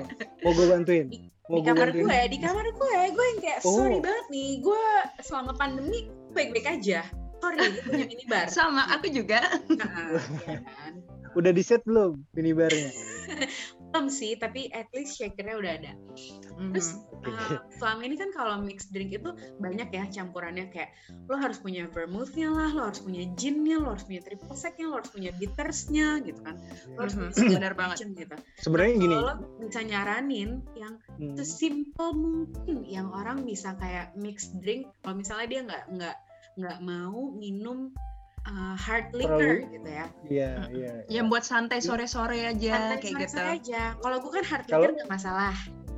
mau 0.42 0.52
gue 0.52 0.66
bantuin. 0.66 1.06
di, 1.08 1.18
Mau 1.48 1.60
di 1.60 1.62
gue 1.62 1.70
kamar 1.70 1.88
bantuin. 1.90 2.04
gue 2.04 2.20
di 2.28 2.38
kamar 2.40 2.66
gue 2.68 2.94
gue 3.10 3.26
yang 3.28 3.40
kayak 3.40 3.60
sorry 3.62 3.96
Oh. 3.96 4.02
banget 4.02 4.26
nih 4.28 4.50
gue 4.60 4.84
selama 5.20 5.52
pandemi 5.54 6.00
baik-baik 6.32 6.68
aja 6.70 7.02
sorry 7.40 7.68
punya 7.86 8.06
minibar. 8.08 8.46
Sama 8.50 8.84
aku 8.92 9.08
juga. 9.12 9.42
Nah, 9.72 10.18
ya 10.48 10.60
kan 10.64 10.94
Udah 11.38 11.54
di 11.54 11.62
set 11.62 11.86
belum 11.86 12.18
minibarnya? 12.34 12.90
belum 13.88 14.12
sih 14.12 14.36
tapi 14.36 14.68
at 14.76 14.90
least 14.92 15.16
shakernya 15.16 15.56
udah 15.58 15.72
ada. 15.80 15.94
Terus 16.74 16.98
Oke. 17.14 17.30
uh, 17.30 17.62
selama 17.78 18.02
ini 18.04 18.16
kan 18.18 18.30
kalau 18.34 18.56
mixed 18.60 18.90
drink 18.90 19.14
itu 19.14 19.30
banyak 19.62 19.88
ya 19.94 20.04
campurannya. 20.10 20.68
Kayak 20.74 20.92
lo 21.30 21.38
harus 21.38 21.62
punya 21.62 21.86
vermouthnya 21.94 22.50
lah 22.50 22.70
lo 22.74 22.90
harus 22.90 23.00
punya 23.00 23.24
ginnya 23.38 23.78
lo 23.78 23.94
harus 23.94 24.04
punya 24.10 24.22
triple 24.26 24.58
sec-nya 24.58 24.90
lo 24.90 24.98
harus 25.00 25.12
punya 25.14 25.32
bittersnya 25.38 26.20
gitu 26.26 26.40
kan. 26.42 26.58
Lo 26.98 27.06
harus 27.06 27.14
punya 27.16 27.30
Mhm, 27.32 27.38
segala 27.38 27.54
benar 27.62 27.74
banget. 27.78 27.98
gitu. 28.12 28.36
Sebenarnya 28.60 28.94
Nah, 28.98 29.02
gini. 29.02 29.16
kalau 29.16 29.26
lo 29.30 29.36
bisa 29.62 29.82
nyaranin 29.86 30.50
yang 30.74 30.94
hmm, 31.22 31.36
sesimpel 31.38 32.10
mungkin 32.18 32.76
yang 32.84 33.08
orang 33.14 33.46
bisa 33.46 33.78
kayak 33.78 34.12
mixed 34.18 34.58
drink 34.60 34.90
kalau 35.06 35.22
misalnya 35.22 35.48
dia 35.48 35.62
nggak 35.64 35.84
nggak 35.96 36.16
nggak 36.58 36.80
mau 36.82 37.30
minum 37.32 37.94
uh, 38.44 38.76
hard 38.76 39.14
liquor 39.14 39.38
Terlalu- 39.38 39.70
gitu 39.72 39.90
ya 39.90 40.06
Iya, 40.26 40.52
iya. 40.70 40.94
yang 41.08 41.30
buat 41.30 41.42
santai 41.42 41.80
sore-sore 41.80 42.44
aja 42.44 42.74
santai 42.74 42.98
kayak 43.00 43.16
gitu 43.22 43.36
santai 43.36 43.56
aja 43.56 43.82
kalau 43.98 44.18
gue 44.18 44.32
kan 44.34 44.44
hard 44.44 44.66
liquor 44.66 44.92
nggak 44.94 45.10
masalah 45.10 45.56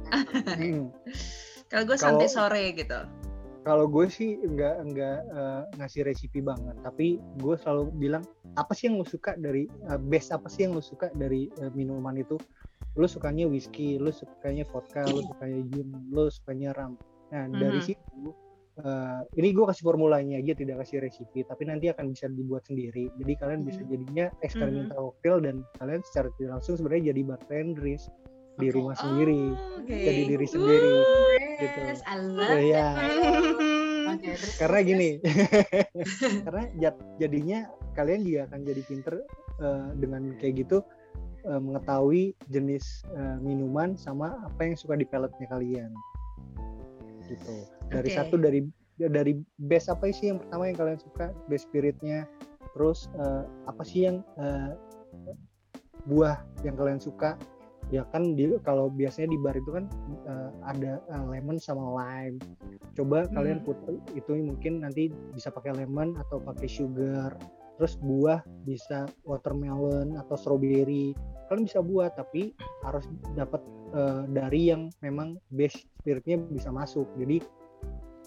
Hmm. 0.10 0.89
kalau 1.69 1.84
gue 1.86 1.98
santai 1.98 2.26
sore 2.28 2.74
gitu 2.74 2.98
Kalau 3.60 3.86
gue 3.86 4.10
sih 4.10 4.39
nggak 4.39 4.76
nggak 4.88 5.17
eh, 5.30 5.62
ngasih 5.78 6.02
resipi 6.02 6.39
banget, 6.39 6.74
tapi 6.82 7.22
gue 7.38 7.56
selalu 7.56 7.91
bilang 7.93 8.24
apa 8.56 8.72
sih 8.72 8.89
yang 8.89 8.98
lo 8.98 9.06
suka 9.06 9.36
dari 9.36 9.67
eh, 9.86 10.00
best 10.02 10.32
apa 10.32 10.48
sih 10.48 10.65
yang 10.65 10.74
lo 10.74 10.82
suka 10.82 11.12
dari 11.13 11.45
eh, 11.60 11.69
minuman 11.69 12.17
itu? 12.17 12.39
Lo 12.98 13.06
sukanya 13.06 13.45
whisky, 13.45 14.00
lo 14.00 14.10
sukanya 14.10 14.65
vodka, 14.65 15.06
lo 15.06 15.22
sukanya 15.22 15.60
gin, 15.69 15.86
lo 16.10 16.32
sukanya 16.32 16.74
ram. 16.74 16.98
Nah 17.30 17.45
dari 17.52 17.78
Mhm. 17.78 17.86
situ 17.86 18.34
eh, 18.80 19.20
ini 19.36 19.52
gue 19.52 19.65
kasih 19.65 19.84
formulanya 19.84 20.39
aja, 20.39 20.56
tidak 20.56 20.82
kasih 20.82 21.04
resipi, 21.04 21.44
tapi 21.44 21.68
nanti 21.68 21.88
akan 21.88 22.12
bisa 22.12 22.28
dibuat 22.28 22.63
sendiri. 22.63 23.12
Jadi 23.15 23.34
kalian 23.36 23.62
bisa 23.62 23.84
Mhm. 23.84 23.89
jadinya 23.89 24.26
eksperimental 24.39 24.98
cocktail 25.12 25.38
dan 25.39 25.56
kalian 25.76 26.02
secara 26.02 26.32
tidak 26.36 26.60
langsung 26.60 26.76
sebenarnya 26.76 27.12
jadi 27.12 27.22
bartenders 27.26 28.04
di 28.56 28.68
Oke. 28.68 28.76
rumah 28.76 28.96
sendiri, 28.96 29.52
Oh, 29.52 29.80
oke. 29.80 29.94
jadi 30.00 30.22
diri 30.26 30.48
sendiri. 30.48 30.96
gitu. 31.60 31.80
Yes, 31.84 32.00
I 32.08 32.15
love. 32.20 33.60
Oke, 34.10 34.32
terus 34.34 34.56
karena 34.56 34.80
gini 34.80 35.10
karena 36.48 36.63
jad- 36.80 37.04
jadinya 37.18 37.60
kalian 37.94 38.24
juga 38.24 38.48
akan 38.48 38.60
jadi 38.63 38.82
pinter 38.88 39.15
eh, 39.60 39.88
dengan 39.96 40.34
kayak 40.39 40.56
gitu 40.58 40.78
eh, 41.44 41.60
mengetahui 41.60 42.32
jenis 42.48 43.04
eh, 43.12 43.38
minuman 43.39 43.94
sama 43.96 44.39
apa 44.42 44.65
yang 44.65 44.76
suka 44.76 44.96
di 44.96 45.04
peletnya 45.04 45.46
kalian 45.48 45.92
gitu 47.28 47.56
dari 47.89 48.10
Oke. 48.13 48.17
satu 48.17 48.36
dari 48.38 48.62
dari 48.99 49.34
base 49.58 49.88
apa 49.89 50.12
sih 50.12 50.30
yang 50.30 50.39
pertama 50.43 50.69
yang 50.69 50.78
kalian 50.78 50.99
suka? 50.99 51.25
Base 51.47 51.63
spiritnya. 51.65 52.28
Terus 52.78 53.10
eh, 53.17 53.43
apa 53.65 53.84
sih 53.88 54.06
yang 54.06 54.21
eh, 54.38 54.75
buah 56.06 56.43
yang 56.67 56.75
kalian 56.75 57.02
suka? 57.02 57.39
Ya 57.89 58.06
kan 58.13 58.38
di 58.38 58.45
kalau 58.62 58.93
biasanya 58.93 59.34
di 59.34 59.39
bar 59.41 59.58
itu 59.58 59.71
kan 59.73 59.89
eh, 60.28 60.52
ada 60.67 61.02
eh, 61.02 61.25
lemon 61.25 61.58
sama 61.58 61.82
lime. 61.95 62.38
Coba 62.93 63.25
kalian 63.32 63.63
put 63.63 63.80
itu 64.13 64.32
mungkin 64.36 64.84
nanti 64.86 65.10
bisa 65.34 65.49
pakai 65.49 65.73
lemon 65.73 66.19
atau 66.19 66.38
pakai 66.43 66.67
sugar. 66.69 67.34
Terus 67.80 67.95
buah 68.04 68.43
bisa 68.67 69.08
watermelon 69.23 70.19
atau 70.19 70.36
strawberry. 70.36 71.15
Kalian 71.47 71.63
bisa 71.65 71.80
buat 71.80 72.13
tapi 72.19 72.52
harus 72.84 73.08
dapat 73.34 73.63
eh, 73.95 74.23
dari 74.30 74.69
yang 74.69 74.91
memang 75.02 75.39
base 75.49 75.88
spiritnya 76.04 76.38
bisa 76.38 76.69
masuk. 76.69 77.08
Jadi 77.17 77.41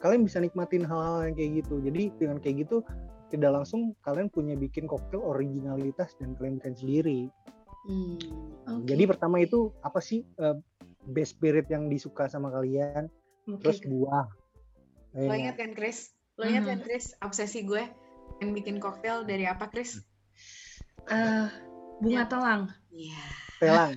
kalian 0.03 0.27
bisa 0.27 0.43
nikmatin 0.43 0.83
hal-hal 0.83 1.31
yang 1.31 1.35
kayak 1.38 1.53
gitu 1.62 1.79
jadi 1.81 2.03
dengan 2.19 2.38
kayak 2.43 2.67
gitu 2.67 2.83
tidak 3.31 3.51
langsung 3.55 3.95
kalian 4.03 4.29
punya 4.29 4.53
bikin 4.53 4.85
koktail 4.85 5.23
originalitas 5.23 6.12
dan 6.19 6.35
kalian 6.37 6.59
bikin 6.59 6.75
sendiri 6.77 7.21
Hmm. 7.83 8.15
Oke. 8.71 8.87
jadi 8.87 9.11
pertama 9.11 9.43
itu 9.43 9.75
apa 9.83 9.99
sih 9.99 10.23
eh, 10.38 10.55
base 11.03 11.35
spirit 11.35 11.67
yang 11.67 11.91
disuka 11.91 12.31
sama 12.31 12.47
kalian 12.47 13.11
Oke. 13.47 13.59
terus 13.59 13.83
buah 13.83 14.27
Lo 15.12 15.29
Iya. 15.29 15.51
ingat 15.51 15.57
kan 15.59 15.71
Chris? 15.75 16.15
Lo 16.38 16.47
ingat 16.47 16.65
kan 16.65 16.81
Chris? 16.81 17.12
Obsesi 17.21 17.67
gue 17.67 17.83
yang 18.41 18.55
bikin 18.55 18.79
koktail 18.79 19.27
dari 19.27 19.45
apa 19.45 19.67
Chris? 19.69 20.01
Eh, 21.05 21.47
bunga 22.01 22.23
Ya. 22.23 22.31
telang 22.31 22.62
Iya. 22.88 23.23
telang 23.59 23.93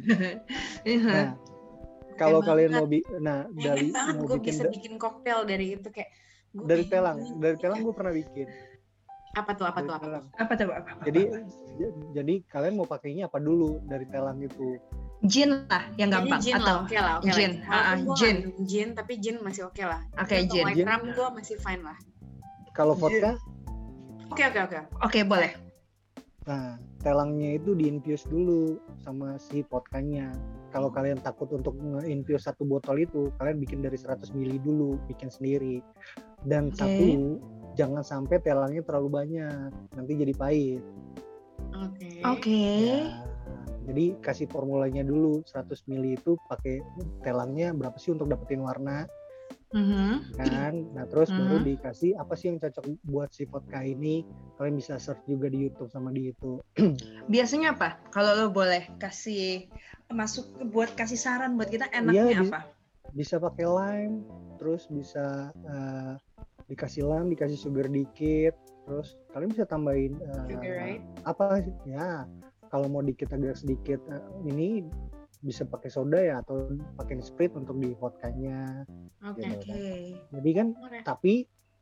Iya. 0.82 1.06
nah 1.14 1.28
kalau 2.16 2.40
kalian 2.42 2.72
mau 2.76 2.88
bi 2.88 3.00
nah 3.20 3.48
dari 3.52 3.92
banget 3.92 4.16
mau 4.16 4.26
gue 4.28 4.38
bikin 4.40 4.54
bisa 4.56 4.64
bikin 4.72 4.94
koktail 4.96 5.44
dari 5.44 5.76
itu 5.76 5.88
kayak 5.92 6.10
gue 6.56 6.66
dari 6.66 6.84
telang 6.88 7.20
banget. 7.20 7.40
dari 7.44 7.58
telang 7.60 7.80
gue 7.84 7.94
pernah 7.96 8.14
bikin 8.16 8.48
apa 9.36 9.52
tuh 9.52 9.66
apa 9.68 9.80
dari 9.84 9.88
tuh 9.88 9.94
apa 9.94 10.00
tuh? 10.00 10.08
telang. 10.08 10.26
apa 10.32 10.52
tuh 10.56 10.64
apa, 10.72 10.90
apa, 10.96 11.04
jadi 11.04 11.22
apa? 11.28 11.40
jadi 12.16 12.34
kalian 12.48 12.74
mau 12.80 12.88
pakainya 12.88 13.24
apa 13.28 13.38
dulu 13.44 13.84
dari 13.84 14.06
telang 14.08 14.40
itu 14.40 14.80
gin 15.26 15.68
lah 15.68 15.84
yang 16.00 16.10
gampang 16.12 16.40
gin 16.40 16.56
lah, 16.56 16.64
atau 16.64 16.76
oke 16.86 16.98
lah, 17.00 17.14
oke 17.20 17.32
gin. 17.34 17.52
lah. 17.66 17.72
Ah, 17.72 17.76
ah, 17.76 17.96
gin. 17.96 18.06
nggak 18.06 18.32
minum 18.40 18.56
gin, 18.68 18.90
tapi 18.94 19.14
gin 19.20 19.36
masih 19.42 19.64
oke 19.68 19.84
lah. 19.84 20.02
oke 20.16 20.36
white 20.54 20.76
Gin. 20.78 20.86
rum 20.88 21.04
gue 21.12 21.28
masih 21.36 21.56
fine 21.60 21.84
lah. 21.84 21.98
kalau 22.72 22.94
vodka 22.96 23.36
Oke 24.26 24.42
oke 24.42 24.58
oke. 24.58 24.80
oke 25.06 25.20
boleh 25.28 25.52
nah 26.46 26.78
telangnya 27.02 27.58
itu 27.58 27.74
diinfuse 27.74 28.30
dulu 28.30 28.78
sama 29.02 29.42
si 29.42 29.66
vodkanya 29.66 30.30
kalau 30.76 30.92
kalian 30.92 31.16
takut 31.24 31.48
untuk 31.56 31.80
nge-infuse 31.80 32.52
satu 32.52 32.68
botol 32.68 33.00
itu 33.00 33.32
kalian 33.40 33.64
bikin 33.64 33.80
dari 33.80 33.96
100 33.96 34.36
ml 34.36 34.60
dulu 34.60 35.00
bikin 35.08 35.32
sendiri. 35.32 35.80
Dan 36.44 36.68
Oke. 36.68 36.84
satu 36.84 37.40
jangan 37.80 38.04
sampai 38.04 38.44
telangnya 38.44 38.84
terlalu 38.84 39.08
banyak 39.08 39.72
nanti 39.96 40.12
jadi 40.20 40.36
pahit. 40.36 40.84
Oke. 41.80 42.12
oke. 42.28 42.60
Ya, 42.76 43.24
jadi 43.88 44.20
kasih 44.20 44.52
formulanya 44.52 45.08
dulu 45.08 45.48
100 45.48 45.88
ml 45.88 46.20
itu 46.20 46.36
pakai 46.52 46.84
telangnya 47.24 47.72
berapa 47.72 47.96
sih 47.96 48.12
untuk 48.12 48.28
dapetin 48.28 48.60
warna 48.60 49.08
Mhm. 49.76 50.40
kan 50.40 50.74
nah 50.96 51.04
terus 51.08 51.30
baru 51.32 51.60
Mhm. 51.60 51.68
dikasih 51.68 52.12
apa 52.16 52.34
sih 52.34 52.48
yang 52.48 52.60
cocok 52.60 52.86
buat 53.04 53.30
si 53.32 53.44
vodka 53.44 53.84
ini 53.84 54.24
kalian 54.56 54.80
bisa 54.80 54.96
search 54.96 55.20
juga 55.28 55.52
di 55.52 55.68
YouTube 55.68 55.92
sama 55.92 56.16
di 56.16 56.32
itu 56.32 56.64
biasanya 57.34 57.76
apa 57.76 58.00
kalau 58.10 58.32
lo 58.36 58.48
boleh 58.50 58.88
kasih 58.98 59.68
masuk 60.08 60.48
buat 60.72 60.96
kasih 60.96 61.20
saran 61.20 61.60
buat 61.60 61.68
kita 61.68 61.92
Iya, 61.92 62.00
enaknya 62.00 62.24
di- 62.40 62.52
apa 62.52 62.60
bisa 63.12 63.36
pakai 63.38 63.66
lime 63.68 64.24
terus 64.56 64.88
bisa 64.88 65.52
eh, 65.52 66.14
dikasih 66.68 67.04
lime 67.04 67.32
dikasih 67.32 67.60
sugar 67.60 67.88
dikit 67.88 68.56
terus 68.86 69.16
kalian 69.32 69.52
bisa 69.52 69.66
tambahin 69.68 70.14
eh, 70.20 70.46
Sugar, 70.48 70.74
right? 70.74 71.02
apa 71.24 71.60
sih? 71.60 71.74
ya 71.86 72.24
kalau 72.72 72.88
mau 72.88 73.04
dikit 73.04 73.32
agak 73.32 73.56
sedikit 73.56 74.00
eh, 74.08 74.24
ini 74.44 74.88
bisa 75.42 75.68
pakai 75.68 75.90
soda 75.92 76.20
ya 76.22 76.40
atau 76.46 76.70
pakai 76.96 77.20
sprite 77.20 77.56
untuk 77.58 77.80
di 77.82 77.92
vodkanya 77.98 78.86
Oke. 79.26 79.42
gitu. 79.44 79.66
oke 79.66 79.82
jadi 80.36 80.50
kan 80.56 80.68
Oke. 80.80 81.00
tapi 81.04 81.34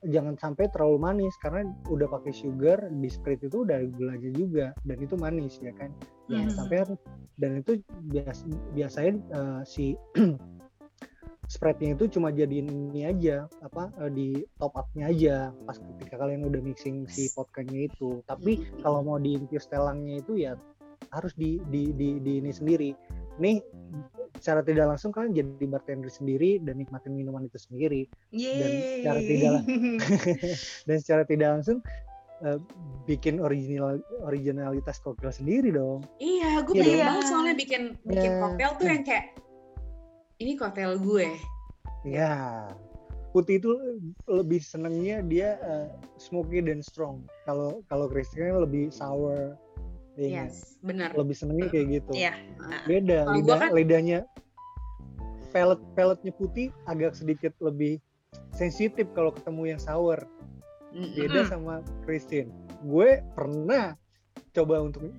jangan 0.03 0.35
sampai 0.35 0.67
terlalu 0.67 0.99
manis 0.99 1.35
karena 1.39 1.63
udah 1.87 2.11
pakai 2.11 2.35
sugar 2.35 2.91
di 2.91 3.07
sprite 3.07 3.47
itu 3.47 3.63
udah 3.63 3.87
gulanya 3.95 4.29
juga 4.35 4.65
dan 4.83 4.97
itu 4.99 5.15
manis 5.15 5.59
ya 5.63 5.71
kan 5.79 5.91
jangan 6.27 6.49
Mhm. 6.51 6.57
sampai 6.59 6.77
dan 7.39 7.51
itu 7.59 7.71
bias, 8.11 8.39
biasanya 8.75 9.13
eh, 9.31 9.61
si 9.63 9.85
spreadnya 11.53 11.93
itu 11.93 12.07
cuma 12.07 12.31
jadiin 12.31 12.67
ini 12.91 13.03
aja 13.07 13.47
apa 13.63 13.91
eh, 14.03 14.11
di 14.11 14.27
top 14.59 14.75
upnya 14.75 15.11
aja 15.11 15.35
pas 15.67 15.75
ketika 15.79 16.19
kalian 16.19 16.47
udah 16.47 16.61
mixing 16.63 17.03
si 17.07 17.27
vodkanya 17.35 17.87
itu 17.91 18.23
tapi 18.27 18.63
kalau 18.83 19.03
mau 19.03 19.19
di 19.19 19.35
infuse 19.39 19.67
telangnya 19.67 20.19
itu 20.23 20.39
ya 20.39 20.55
harus 21.11 21.35
di 21.35 21.59
di 21.69 21.91
di, 21.93 22.17
di 22.23 22.39
ini 22.41 22.51
sendiri 22.51 22.91
nih 23.35 23.61
secara 24.35 24.61
tidak 24.61 24.85
langsung 24.87 25.09
kalian 25.09 25.33
jadi 25.33 25.65
bartender 25.67 26.07
sendiri 26.07 26.59
dan 26.59 26.75
nikmatin 26.75 27.11
minuman 27.11 27.43
itu 27.43 27.57
sendiri 27.57 28.05
Yeay. 28.29 28.99
secara 28.99 29.19
tidak- 29.19 29.65
dan 30.87 30.95
secara 30.99 31.23
tidak 31.23 31.49
langsung 31.53 31.77
eh, 32.41 32.59
bikin 33.03 33.39
original 33.39 33.97
originalitas 34.21 34.99
koktail 34.99 35.31
sendiri 35.31 35.69
dong 35.69 36.03
Iya, 36.17 36.61
gue 36.61 36.73
Iya 36.73 36.81
pengen 36.81 36.93
dong. 36.93 37.05
banget 37.07 37.23
soalnya 37.25 37.55
bikin 37.55 37.81
bikin 38.03 38.29
Iya. 38.29 38.39
koktail 38.39 38.71
tuh 38.75 38.87
yang 38.87 39.03
kayak 39.03 39.25
ini 40.37 40.51
koktail 40.53 40.93
gue. 40.97 41.27
ya 42.03 42.67
putih 43.31 43.57
itu 43.57 43.71
lebih 44.27 44.59
senengnya 44.59 45.23
dia 45.23 45.55
uh, 45.57 45.87
smoky 46.17 46.59
dan 46.59 46.83
strong. 46.83 47.23
Kalau 47.43 47.81
kalau 47.87 48.05
Christian 48.05 48.59
lebih 48.59 48.91
sour. 48.91 49.55
Ya 50.15 50.27
nggak? 50.27 50.47
Yes, 50.47 50.55
benar. 50.79 51.09
Lebih 51.13 51.35
senengnya 51.35 51.67
kayak 51.67 51.87
gitu. 51.91 52.11
Iya. 52.13 52.33
Beda 52.83 53.17
Kalau 53.19 53.31
gua 53.31 53.35
lidah 53.35 53.57
kan- 53.59 53.73
lidahnya 53.73 54.19
pelet 55.49 55.81
peletnya 55.93 56.33
putih 56.33 56.67
agak 56.83 57.13
sedikit 57.13 57.53
lebih 57.59 58.01
sensitif 58.51 59.05
kalau 59.11 59.29
ketemu 59.29 59.63
yang 59.67 59.81
sour. 59.81 60.25
Beda 60.93 61.41
Mm. 61.41 61.49
sama 61.49 61.75
Christine. 62.01 62.53
Gue 62.83 63.21
pernah 63.33 63.97
coba 64.51 64.81
untuk 64.83 65.09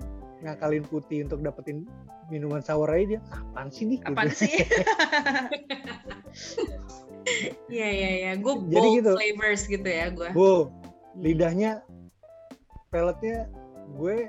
ngakalin 0.41 0.85
putih 0.85 1.23
untuk 1.23 1.41
dapetin 1.41 1.83
minuman 2.27 2.61
sour 2.61 2.87
aja 2.87 3.05
dia 3.09 3.21
apaan 3.27 3.69
sih 3.69 3.85
nih 3.85 3.99
Apaan 4.03 4.29
gitu. 4.29 4.45
sih? 4.45 4.53
Iya 7.67 7.89
iya 7.89 8.11
iya, 8.13 8.33
gue 8.37 8.53
bold 8.53 9.01
gitu. 9.01 9.13
flavors 9.17 9.65
gitu 9.65 9.89
ya 9.89 10.13
gue. 10.13 10.29
Wow, 10.37 10.69
lidahnya 11.17 11.81
peletnya 12.89 13.49
gue 13.91 14.29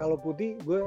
kalau 0.00 0.16
putih 0.16 0.56
gue 0.64 0.80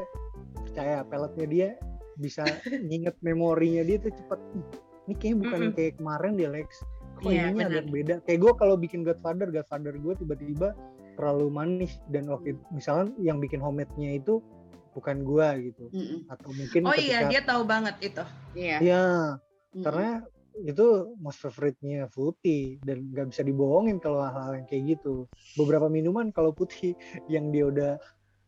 percaya 0.66 1.06
peletnya 1.06 1.46
dia 1.46 1.70
bisa 2.18 2.42
nginget 2.90 3.14
memorinya 3.22 3.86
dia 3.86 4.02
tuh 4.02 4.10
cepet 4.10 4.40
"Ih, 4.58 4.66
ini 5.06 5.14
kayaknya 5.22 5.38
bukan 5.46 5.60
Mm-mm. 5.62 5.76
kayak 5.78 5.94
kemarin 6.02 6.32
dia 6.34 6.50
Lex 6.50 6.70
kok 7.14 7.30
Iya, 7.30 7.54
ininya 7.54 7.66
agak 7.70 7.88
beda 7.94 8.16
kayak 8.26 8.40
gue 8.42 8.54
kalau 8.58 8.76
bikin 8.76 9.06
Godfather 9.06 9.48
Godfather 9.54 9.94
gue 9.94 10.14
tiba-tiba 10.18 10.74
terlalu 11.14 11.48
manis 11.54 12.02
dan 12.10 12.26
waktu 12.26 12.58
itu 12.58 12.62
misalnya 12.74 13.14
yang 13.22 13.38
bikin 13.38 13.62
homemade-nya 13.62 14.18
itu 14.18 14.42
bukan 14.98 15.22
gue 15.22 15.48
gitu 15.70 15.86
Mm-mm. 15.94 16.20
atau 16.30 16.50
mungkin 16.54 16.82
Oh 16.90 16.98
iya, 16.98 17.30
dia 17.30 17.42
tahu 17.46 17.66
banget 17.66 17.96
itu. 18.02 18.24
Iya. 18.58 18.78
ya 18.82 19.04
Mm-mm. 19.74 19.84
karena 19.86 20.10
itu 20.62 21.18
most 21.18 21.42
favorite-nya 21.42 22.14
putih 22.14 22.78
dan 22.86 23.10
nggak 23.10 23.34
bisa 23.34 23.42
dibohongin 23.42 23.98
kalau 23.98 24.22
hal-hal 24.22 24.54
yang 24.62 24.68
kayak 24.70 24.98
gitu. 24.98 25.26
Beberapa 25.58 25.90
minuman 25.90 26.30
kalau 26.30 26.54
putih 26.54 26.94
yang 27.34 27.50
dia 27.50 27.66
udah 27.70 27.92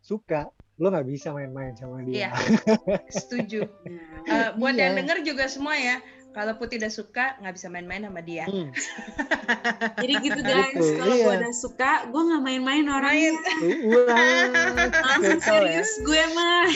suka, 0.05 0.53
lo 0.76 0.92
nggak 0.92 1.08
bisa 1.08 1.32
main-main 1.32 1.72
sama 1.74 2.04
dia. 2.04 2.28
Iya. 2.28 2.30
Setuju. 3.24 3.64
Nah, 3.88 4.24
Eh, 4.26 4.50
buat 4.58 4.74
yang 4.74 4.92
Iya. 4.92 5.00
denger 5.00 5.18
juga 5.24 5.46
semua 5.46 5.78
ya, 5.78 6.02
kalau 6.32 6.58
Putih 6.60 6.82
udah 6.82 6.92
suka 6.92 7.40
nggak 7.40 7.54
bisa 7.56 7.68
main-main 7.70 8.04
sama 8.04 8.20
dia. 8.20 8.44
Hmm, 8.44 8.74
Jadi 10.04 10.14
gitu 10.20 10.42
guys, 10.42 10.76
Gitu, 10.76 11.00
kalau 11.00 11.16
gue 11.16 11.32
iya. 11.32 11.40
udah 11.40 11.54
suka, 11.56 11.92
gue 12.12 12.22
nggak 12.28 12.44
main-main 12.44 12.86
orangnya. 12.90 13.32
Langsung 15.00 15.40
ya, 15.40 15.46
serius 15.46 15.92
gue 16.04 16.24
mah. 16.36 16.68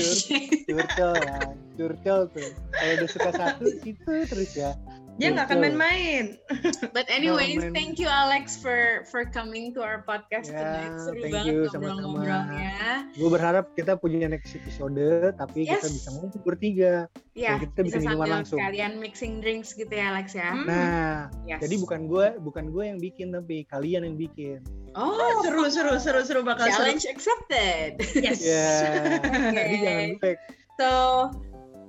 curcol 0.64 1.14
ya, 1.20 1.38
curcol 1.76 2.22
tuh. 2.32 2.50
Kalau 2.72 2.92
udah 2.96 3.10
suka 3.10 3.30
satu 3.34 3.66
itu 3.84 4.12
terus 4.30 4.52
ya. 4.56 4.72
Dia 5.20 5.36
nggak 5.36 5.46
akan 5.52 5.60
main-main. 5.60 6.26
But 6.96 7.12
anyways, 7.12 7.60
main. 7.60 7.76
thank 7.76 8.00
you 8.00 8.08
Alex 8.08 8.56
for 8.56 9.04
for 9.12 9.28
coming 9.28 9.76
to 9.76 9.84
our 9.84 10.02
podcast 10.02 10.48
Ya, 10.48 10.58
tonight. 10.58 10.96
Seru 10.98 11.20
thank 11.20 11.34
banget 11.36 11.54
ngobrol-ngobrolnya. 11.76 12.72
Gue 13.14 13.30
berharap 13.30 13.66
kita 13.76 14.00
punya 14.00 14.26
next 14.26 14.56
episode, 14.56 14.96
tapi 15.36 15.68
kita 15.68 15.84
Yes. 15.84 15.92
bisa 15.92 16.10
ngumpul 16.16 16.40
bertiga. 16.42 17.12
Ya, 17.36 17.60
Dan 17.60 17.68
kita 17.68 17.80
bisa 17.84 17.98
minuman 18.00 18.16
sambil 18.16 18.32
langsung. 18.42 18.60
kalian 18.60 18.92
mixing 18.98 19.34
drinks 19.40 19.76
gitu 19.76 19.92
ya 19.92 20.16
Alex 20.16 20.32
ya. 20.34 20.50
Hmm. 20.56 20.66
Nah, 20.66 21.16
Yes. 21.44 21.60
jadi 21.62 21.76
bukan 21.78 22.02
gue, 22.08 22.28
bukan 22.40 22.66
gue 22.72 22.84
yang 22.88 23.00
bikin, 23.00 23.28
tapi 23.30 23.68
kalian 23.68 24.08
yang 24.08 24.16
bikin. 24.16 24.64
Oh, 24.96 25.44
Seru, 25.44 25.68
seru, 25.70 25.96
seru, 26.00 26.22
seru 26.24 26.42
bakal 26.42 26.66
seru. 26.66 26.80
challenge 26.88 27.06
accepted. 27.06 28.00
Yes. 28.26 28.40
Ya, 28.48 29.20
jadi 29.52 29.76
jangan 29.84 30.10
gue. 30.18 30.34
So, 30.80 30.90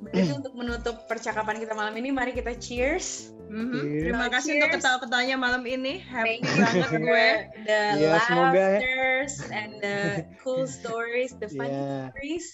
berarti 0.01 0.33
untuk 0.33 0.53
menutup 0.53 0.97
percakapan 1.05 1.61
kita 1.61 1.73
malam 1.73 1.93
ini, 1.95 2.09
mari 2.09 2.33
kita 2.33 2.57
cheers. 2.57 3.31
Mhm. 3.47 3.73
Cheers. 3.75 4.03
Terima 4.03 4.27
kasih 4.27 4.47
Cheers. 4.47 4.59
untuk 4.63 4.71
ketawa-ketawanya 4.79 5.37
malam 5.37 5.63
ini. 5.65 5.95
Happy 6.01 6.39
Thank 6.39 6.43
you 6.47 6.63
banget 6.63 6.91
gue. 6.97 7.29
the 7.65 7.81
Ya, 7.99 8.17
semoga 8.25 8.55
ya. 8.55 8.69
laughters 8.79 9.35
and 9.51 9.71
the 9.79 9.97
cool 10.43 10.65
stories, 10.65 11.37
the 11.37 11.51
funny 11.51 11.75
Ya, 11.75 12.09
stories. 12.09 12.47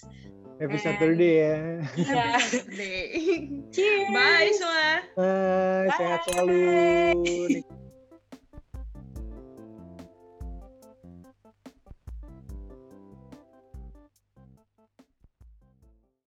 happy 0.57 0.73
And- 0.73 0.83
Saturday 0.83 1.33
ya. 1.37 1.55
Yeah. 1.95 2.33
Happy 2.41 2.57
birthday. 2.59 3.01
Cheers. 3.69 4.05
Bye 4.09 4.49
semua. 4.51 4.89
Bye, 5.13 5.87
sehat 5.93 6.19
Bye. 6.19 6.25
selalu. 6.33 7.67